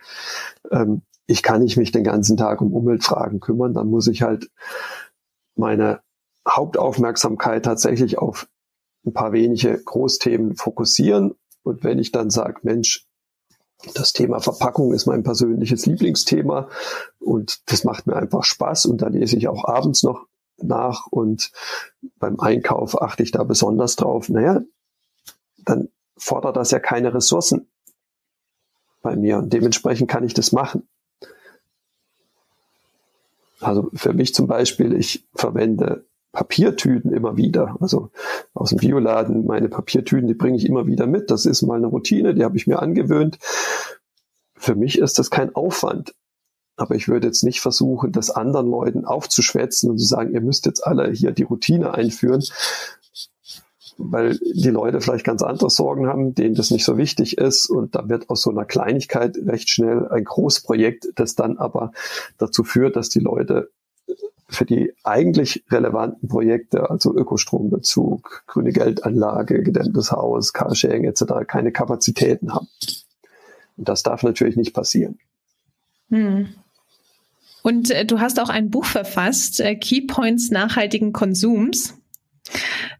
ähm, 0.69 1.01
ich 1.27 1.43
kann 1.43 1.63
nicht 1.63 1.77
mich 1.77 1.93
den 1.93 2.03
ganzen 2.03 2.36
Tag 2.36 2.60
um 2.62 2.73
Umweltfragen 2.73 3.39
kümmern, 3.39 3.73
dann 3.73 3.89
muss 3.89 4.08
ich 4.08 4.21
halt 4.21 4.49
meine 5.56 6.01
Hauptaufmerksamkeit 6.47 7.63
tatsächlich 7.63 8.17
auf 8.17 8.47
ein 9.08 9.13
paar 9.13 9.32
wenige 9.32 9.78
Großthemen 9.78 10.56
fokussieren. 10.56 11.36
Und 11.63 11.84
wenn 11.84 12.00
ich 12.00 12.12
dann 12.12 12.30
sage, 12.30 12.60
Mensch, 12.63 13.08
das 13.93 14.13
Thema 14.13 14.39
Verpackung 14.39 14.93
ist 14.93 15.06
mein 15.06 15.24
persönliches 15.24 15.86
Lieblingsthema 15.86 16.67
und 17.20 17.62
das 17.72 17.84
macht 17.84 18.08
mir 18.08 18.15
einfach 18.15 18.43
Spaß 18.43 18.88
und 18.88 19.02
da 19.02 19.08
lese 19.08 19.38
ich 19.38 19.48
auch 19.48 19.65
abends 19.65 20.04
noch 20.04 20.26
nach 20.58 21.06
und 21.08 21.52
beim 22.17 22.39
Einkauf 22.39 23.00
achte 23.00 23.22
ich 23.22 23.32
da 23.32 23.43
besonders 23.43 23.96
drauf. 23.96 24.30
Naja, 24.30 24.62
dann 25.63 25.89
fordert 26.17 26.58
das 26.58 26.72
ja 26.72 26.80
keine 26.80 27.13
Ressourcen 27.13 27.67
bei 29.04 29.15
mir 29.15 29.38
und 29.38 29.54
dementsprechend 29.54 30.10
kann 30.10 30.24
ich 30.24 30.34
das 30.34 30.52
machen. 30.52 30.88
Also 33.60 33.89
für 33.93 34.13
mich 34.13 34.34
zum 34.34 34.48
Beispiel, 34.48 34.93
ich 34.93 35.26
verwende 35.36 36.06
Papiertüten 36.31 37.13
immer 37.13 37.37
wieder. 37.37 37.77
Also 37.79 38.11
aus 38.53 38.69
dem 38.69 38.79
Bioladen, 38.79 39.45
meine 39.45 39.69
Papiertüten, 39.69 40.27
die 40.27 40.33
bringe 40.33 40.57
ich 40.57 40.65
immer 40.65 40.87
wieder 40.87 41.07
mit. 41.07 41.31
Das 41.31 41.45
ist 41.45 41.61
mal 41.61 41.77
eine 41.77 41.87
Routine, 41.87 42.33
die 42.33 42.43
habe 42.43 42.57
ich 42.57 42.67
mir 42.67 42.79
angewöhnt. 42.79 43.39
Für 44.55 44.75
mich 44.75 44.99
ist 44.99 45.19
das 45.19 45.29
kein 45.29 45.55
Aufwand. 45.55 46.13
Aber 46.75 46.93
ich 46.93 47.07
würde 47.07 47.27
jetzt 47.27 47.43
nicht 47.43 47.59
versuchen, 47.59 48.11
das 48.11 48.29
anderen 48.29 48.69
Leuten 48.69 49.05
aufzuschwätzen 49.05 49.89
und 49.89 49.97
zu 49.97 50.05
sagen, 50.05 50.33
ihr 50.33 50.41
müsst 50.41 50.67
jetzt 50.67 50.85
alle 50.85 51.09
hier 51.09 51.31
die 51.31 51.43
Routine 51.43 51.95
einführen, 51.95 52.43
weil 53.97 54.37
die 54.37 54.69
Leute 54.69 55.01
vielleicht 55.01 55.25
ganz 55.25 55.41
andere 55.41 55.71
Sorgen 55.71 56.07
haben, 56.07 56.35
denen 56.35 56.53
das 56.53 56.69
nicht 56.69 56.85
so 56.85 56.97
wichtig 56.97 57.39
ist. 57.39 57.67
Und 57.67 57.95
da 57.95 58.07
wird 58.09 58.29
aus 58.29 58.43
so 58.43 58.51
einer 58.51 58.65
Kleinigkeit 58.65 59.37
recht 59.37 59.69
schnell 59.69 60.07
ein 60.09 60.23
Großprojekt, 60.23 61.07
das 61.15 61.33
dann 61.33 61.57
aber 61.57 61.91
dazu 62.37 62.63
führt, 62.63 62.95
dass 62.95 63.09
die 63.09 63.21
Leute 63.21 63.71
für 64.49 64.65
die 64.65 64.93
eigentlich 65.03 65.63
relevanten 65.69 66.29
Projekte, 66.29 66.89
also 66.89 67.13
Ökostrombezug, 67.13 68.43
grüne 68.47 68.71
Geldanlage, 68.71 69.62
gedämmtes 69.62 70.12
Haus, 70.12 70.53
Carsharing 70.53 71.03
etc., 71.03 71.23
keine 71.45 71.71
Kapazitäten 71.71 72.53
haben. 72.53 72.67
Und 73.75 73.89
das 73.89 74.03
darf 74.03 74.23
natürlich 74.23 74.55
nicht 74.55 74.73
passieren. 74.73 75.19
Hm. 76.10 76.47
Und 77.62 77.91
äh, 77.91 78.05
du 78.05 78.19
hast 78.19 78.39
auch 78.39 78.49
ein 78.49 78.69
Buch 78.69 78.86
verfasst, 78.86 79.60
äh, 79.60 79.75
Key 79.75 80.01
Points 80.01 80.51
nachhaltigen 80.51 81.12
Konsums. 81.12 81.95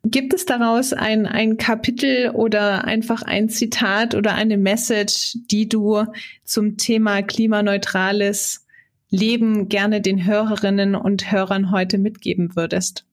Gibt 0.04 0.34
es 0.34 0.46
daraus 0.46 0.92
ein, 0.92 1.26
ein 1.26 1.56
Kapitel 1.56 2.32
oder 2.32 2.84
einfach 2.84 3.22
ein 3.22 3.48
Zitat 3.48 4.14
oder 4.14 4.34
eine 4.34 4.58
Message, 4.58 5.38
die 5.50 5.70
du 5.70 6.04
zum 6.44 6.76
Thema 6.76 7.22
klimaneutrales 7.22 8.67
Leben 9.10 9.70
gerne 9.70 10.02
den 10.02 10.26
Hörerinnen 10.26 10.96
und 10.96 11.32
Hörern 11.32 11.72
heute 11.72 11.98
mitgeben 11.98 12.56
würdest? 12.56 13.06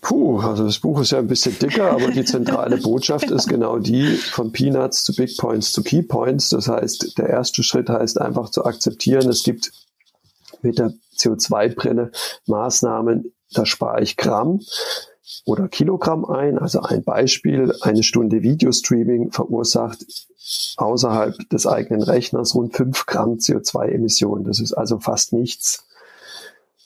Puh, 0.00 0.38
also 0.38 0.64
das 0.64 0.78
Buch 0.78 1.00
ist 1.00 1.10
ja 1.10 1.18
ein 1.18 1.26
bisschen 1.26 1.58
dicker, 1.58 1.90
aber 1.90 2.10
die 2.10 2.24
zentrale 2.24 2.76
Botschaft 2.82 3.30
ist 3.30 3.48
genau 3.48 3.78
die 3.78 4.06
von 4.16 4.52
Peanuts 4.52 5.02
zu 5.04 5.14
Big 5.14 5.36
Points 5.36 5.72
zu 5.72 5.82
Key 5.82 6.02
Points. 6.02 6.50
Das 6.50 6.68
heißt, 6.68 7.18
der 7.18 7.28
erste 7.28 7.62
Schritt 7.62 7.88
heißt 7.88 8.20
einfach 8.20 8.50
zu 8.50 8.64
akzeptieren, 8.64 9.28
es 9.28 9.42
gibt 9.42 9.72
mit 10.62 10.78
der 10.78 10.94
CO2-Brille 11.16 12.12
Maßnahmen, 12.46 13.32
da 13.52 13.66
spare 13.66 14.02
ich 14.02 14.16
Gramm 14.16 14.60
oder 15.44 15.68
Kilogramm 15.68 16.24
ein. 16.24 16.58
Also 16.58 16.80
ein 16.80 17.02
Beispiel, 17.02 17.74
eine 17.82 18.02
Stunde 18.02 18.42
Videostreaming 18.42 19.30
verursacht 19.32 20.04
außerhalb 20.76 21.36
des 21.50 21.66
eigenen 21.66 22.02
Rechners 22.02 22.54
rund 22.54 22.74
fünf 22.74 23.06
Gramm 23.06 23.34
CO2-Emissionen. 23.34 24.44
Das 24.44 24.60
ist 24.60 24.72
also 24.72 24.98
fast 24.98 25.32
nichts. 25.32 25.84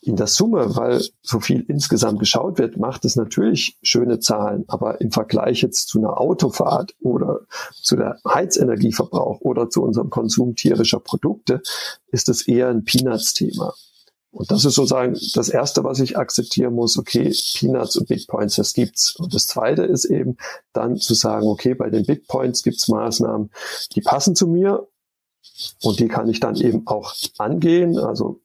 In 0.05 0.17
der 0.17 0.27
Summe, 0.27 0.75
weil 0.75 1.01
so 1.23 1.39
viel 1.39 1.65
insgesamt 1.69 2.19
geschaut 2.19 2.59
wird, 2.59 2.77
macht 2.77 3.05
es 3.05 3.15
natürlich 3.15 3.79
schöne 3.83 4.19
Zahlen, 4.19 4.65
aber 4.67 5.01
im 5.01 5.13
Vergleich 5.13 5.63
jetzt 5.63 5.87
zu 5.87 6.01
einer 6.01 6.21
Autofahrt 6.21 6.97
oder 7.01 7.43
zu 7.81 7.95
der 7.95 8.19
Heizenergieverbrauch 8.27 9.43
oder 9.43 9.71
zu 9.71 9.81
unserem 9.85 10.11
Konsum 10.11 10.57
tierischer 10.57 10.99
Produkte 10.99 11.63
ist 12.11 12.29
es 12.29 12.49
eher 12.49 12.69
ein 12.69 12.85
Peanuts-Thema. 12.85 13.75
Und 14.33 14.51
das 14.51 14.65
ist 14.65 14.75
sozusagen 14.75 15.17
das 15.35 15.51
Erste, 15.51 15.85
was 15.85 16.01
ich 16.01 16.17
akzeptieren 16.17 16.75
muss. 16.75 16.99
Okay, 16.99 17.33
Peanuts 17.59 17.97
und 17.97 18.09
Big 18.09 18.27
Points, 18.27 18.57
das 18.57 18.73
gibt's. 18.73 19.15
Und 19.17 19.35
das 19.35 19.47
Zweite 19.47 19.83
ist 19.83 20.07
eben 20.07 20.39
dann 20.73 20.97
zu 20.97 21.13
sagen, 21.13 21.47
okay, 21.47 21.75
bei 21.75 21.91
den 21.91 22.07
Big 22.07 22.27
Points 22.27 22.63
gibt's 22.63 22.89
Maßnahmen, 22.89 23.51
die 23.95 24.01
passen 24.01 24.35
zu 24.35 24.47
mir 24.47 24.89
und 25.83 26.01
die 26.01 26.09
kann 26.09 26.31
ich 26.31 26.41
dann 26.41 26.57
eben 26.57 26.87
auch 26.87 27.15
angehen. 27.37 27.99
Also 27.99 28.41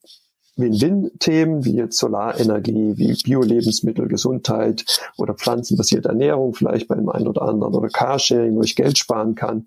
Win-Win-Themen 0.56 1.64
wie 1.64 1.76
jetzt 1.76 1.98
Solarenergie, 1.98 2.98
wie 2.98 3.14
Bio-Lebensmittel, 3.14 4.08
Gesundheit 4.08 4.84
oder 5.16 5.32
pflanzenbasierte 5.32 6.08
Ernährung 6.08 6.52
vielleicht 6.52 6.88
bei 6.88 6.96
dem 6.96 7.08
einen 7.08 7.28
oder 7.28 7.42
anderen 7.42 7.74
oder 7.74 7.88
Carsharing, 7.88 8.56
wo 8.56 8.62
ich 8.62 8.76
Geld 8.76 8.98
sparen 8.98 9.34
kann, 9.36 9.66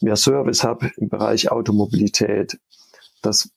mehr 0.00 0.16
Service 0.16 0.64
habe 0.64 0.92
im 0.96 1.08
Bereich 1.08 1.50
Automobilität. 1.50 2.58
Das 3.20 3.50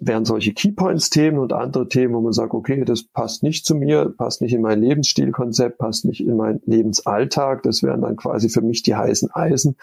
wären 0.00 0.24
solche 0.24 0.52
Keypoints-Themen 0.52 1.38
und 1.38 1.52
andere 1.52 1.88
Themen, 1.88 2.14
wo 2.14 2.20
man 2.20 2.32
sagt, 2.32 2.54
okay, 2.54 2.84
das 2.84 3.04
passt 3.04 3.42
nicht 3.42 3.64
zu 3.64 3.74
mir, 3.74 4.12
passt 4.16 4.40
nicht 4.40 4.52
in 4.52 4.62
mein 4.62 4.80
Lebensstilkonzept, 4.80 5.78
passt 5.78 6.04
nicht 6.04 6.20
in 6.20 6.36
meinen 6.36 6.60
Lebensalltag. 6.66 7.62
Das 7.62 7.82
wären 7.82 8.02
dann 8.02 8.16
quasi 8.16 8.48
für 8.48 8.62
mich 8.62 8.82
die 8.82 8.96
heißen 8.96 9.30
Eisen, 9.32 9.76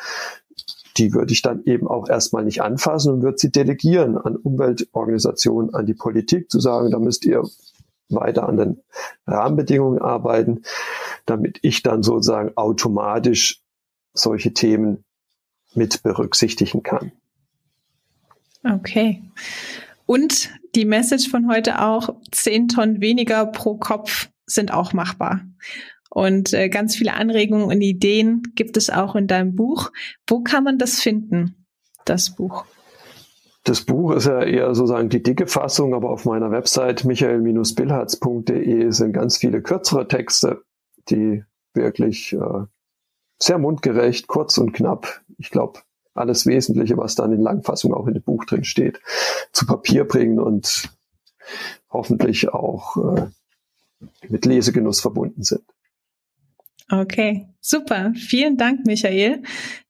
die 0.98 1.14
würde 1.14 1.32
ich 1.32 1.42
dann 1.42 1.64
eben 1.64 1.88
auch 1.88 2.10
erstmal 2.10 2.44
nicht 2.44 2.62
anfassen 2.62 3.14
und 3.14 3.22
würde 3.22 3.38
sie 3.38 3.52
delegieren 3.52 4.18
an 4.18 4.36
Umweltorganisationen, 4.36 5.74
an 5.74 5.86
die 5.86 5.94
Politik, 5.94 6.52
zu 6.52 6.60
sagen, 6.60 6.92
da 6.92 7.00
müsst 7.00 7.26
ihr 7.26 7.44
weiter 8.10 8.50
an 8.50 8.58
den 8.58 8.82
Rahmenbedingungen 9.28 10.00
arbeiten, 10.00 10.64
damit 11.26 11.60
ich 11.62 11.84
dann 11.84 12.04
sozusagen 12.04 12.58
automatisch 12.58 13.62
solche 14.14 14.54
Themen 14.54 15.06
mit 15.76 16.04
berücksichtigen 16.04 16.84
kann. 16.84 17.12
Okay. 18.64 19.22
Und 20.10 20.50
die 20.74 20.86
Message 20.86 21.30
von 21.30 21.48
heute 21.48 21.84
auch, 21.84 22.10
10 22.32 22.70
Tonnen 22.70 23.00
weniger 23.00 23.46
pro 23.46 23.78
Kopf 23.78 24.32
sind 24.48 24.74
auch 24.74 24.92
machbar. 24.92 25.42
Und 26.10 26.52
äh, 26.52 26.68
ganz 26.68 26.96
viele 26.96 27.14
Anregungen 27.14 27.66
und 27.66 27.80
Ideen 27.80 28.42
gibt 28.56 28.76
es 28.76 28.90
auch 28.90 29.16
in 29.16 29.28
deinem 29.28 29.54
Buch. 29.54 29.92
Wo 30.26 30.42
kann 30.42 30.64
man 30.64 30.80
das 30.80 31.00
finden, 31.00 31.68
das 32.06 32.36
Buch? 32.36 32.66
Das 33.66 33.82
Buch 33.82 34.14
ist 34.14 34.26
ja 34.26 34.42
eher 34.42 34.74
sozusagen 34.74 35.10
die 35.10 35.22
dicke 35.22 35.46
Fassung, 35.46 35.94
aber 35.94 36.10
auf 36.10 36.26
meiner 36.26 36.50
Website 36.50 37.06
michael-billharz.de 37.06 38.90
sind 38.90 39.14
ganz 39.14 39.38
viele 39.38 39.62
kürzere 39.62 40.08
Texte, 40.08 40.64
die 41.10 41.44
wirklich 41.76 42.34
äh, 42.34 42.64
sehr 43.38 43.60
mundgerecht, 43.60 44.26
kurz 44.26 44.58
und 44.58 44.74
knapp, 44.74 45.22
ich 45.38 45.52
glaube, 45.52 45.82
alles 46.14 46.46
Wesentliche, 46.46 46.98
was 46.98 47.16
dann 47.16 47.32
in 47.32 47.42
Langfassung 47.42 47.94
auch 47.94 48.08
in 48.08 48.14
dem 48.14 48.24
Buch 48.24 48.46
drin 48.46 48.64
steht, 48.64 49.00
zu 49.52 49.66
Papier 49.66 50.06
bringen 50.06 50.40
und 50.40 50.90
hoffentlich 51.90 52.50
auch 52.50 52.98
äh, 52.98 53.28
mit 54.28 54.46
Lesegenuss 54.46 55.02
verbunden 55.02 55.44
sind. 55.44 55.64
Okay, 56.92 57.48
super. 57.62 58.14
Vielen 58.16 58.58
Dank, 58.58 58.86
Michael, 58.86 59.44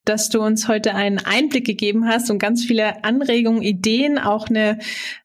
dass 0.03 0.29
du 0.29 0.41
uns 0.41 0.67
heute 0.67 0.95
einen 0.95 1.19
Einblick 1.19 1.65
gegeben 1.65 2.07
hast 2.07 2.29
und 2.29 2.39
ganz 2.39 2.65
viele 2.65 3.03
Anregungen, 3.05 3.61
Ideen, 3.61 4.17
auch 4.17 4.49
eine 4.49 4.79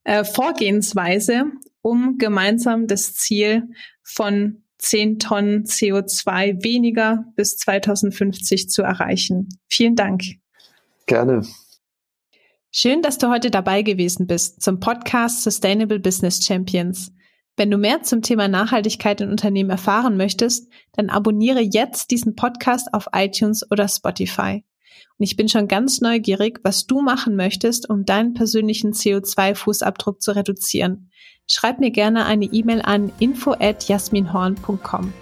äh, 0.04 0.22
Vorgehensweise, 0.22 1.46
um 1.82 2.16
gemeinsam 2.18 2.86
das 2.86 3.14
Ziel 3.14 3.68
von 4.02 4.62
10 4.78 5.18
Tonnen 5.18 5.64
CO2 5.64 6.62
weniger 6.62 7.24
bis 7.34 7.56
2050 7.56 8.68
zu 8.68 8.82
erreichen. 8.82 9.48
Vielen 9.68 9.96
Dank. 9.96 10.22
Gerne. 11.06 11.42
Schön, 12.70 13.02
dass 13.02 13.18
du 13.18 13.28
heute 13.28 13.50
dabei 13.50 13.82
gewesen 13.82 14.26
bist 14.26 14.62
zum 14.62 14.80
Podcast 14.80 15.42
Sustainable 15.42 16.00
Business 16.00 16.44
Champions. 16.44 17.12
Wenn 17.56 17.70
du 17.70 17.78
mehr 17.78 18.02
zum 18.02 18.20
Thema 18.20 18.48
Nachhaltigkeit 18.48 19.20
in 19.20 19.30
Unternehmen 19.30 19.70
erfahren 19.70 20.16
möchtest, 20.16 20.68
dann 20.92 21.08
abonniere 21.08 21.60
jetzt 21.60 22.10
diesen 22.10 22.34
Podcast 22.34 22.92
auf 22.92 23.06
iTunes 23.14 23.70
oder 23.70 23.86
Spotify. 23.86 24.64
Und 25.18 25.24
ich 25.24 25.36
bin 25.36 25.48
schon 25.48 25.68
ganz 25.68 26.00
neugierig, 26.00 26.58
was 26.64 26.86
du 26.86 27.00
machen 27.00 27.36
möchtest, 27.36 27.88
um 27.88 28.04
deinen 28.04 28.34
persönlichen 28.34 28.92
CO2-Fußabdruck 28.92 30.20
zu 30.20 30.32
reduzieren. 30.34 31.10
Schreib 31.46 31.78
mir 31.78 31.92
gerne 31.92 32.26
eine 32.26 32.46
E-Mail 32.46 32.82
an 32.82 33.12
info 33.20 33.52
at 33.52 33.86
jasminhorn.com. 33.86 35.12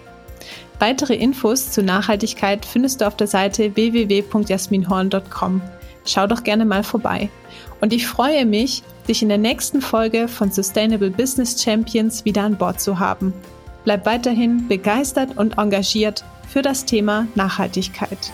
Weitere 0.83 1.15
Infos 1.15 1.71
zur 1.71 1.85
Nachhaltigkeit 1.85 2.65
findest 2.65 2.99
du 2.99 3.07
auf 3.07 3.15
der 3.15 3.27
Seite 3.27 3.73
www.jasminhorn.com. 3.73 5.61
Schau 6.05 6.27
doch 6.27 6.43
gerne 6.43 6.65
mal 6.65 6.83
vorbei. 6.83 7.29
Und 7.79 7.93
ich 7.93 8.05
freue 8.05 8.45
mich, 8.45 8.83
dich 9.07 9.21
in 9.21 9.29
der 9.29 9.37
nächsten 9.37 9.79
Folge 9.79 10.27
von 10.27 10.51
Sustainable 10.51 11.09
Business 11.09 11.63
Champions 11.63 12.25
wieder 12.25 12.43
an 12.43 12.57
Bord 12.57 12.81
zu 12.81 12.99
haben. 12.99 13.33
Bleib 13.85 14.05
weiterhin 14.05 14.67
begeistert 14.67 15.37
und 15.37 15.57
engagiert 15.57 16.25
für 16.49 16.61
das 16.61 16.83
Thema 16.83 17.27
Nachhaltigkeit. 17.33 18.33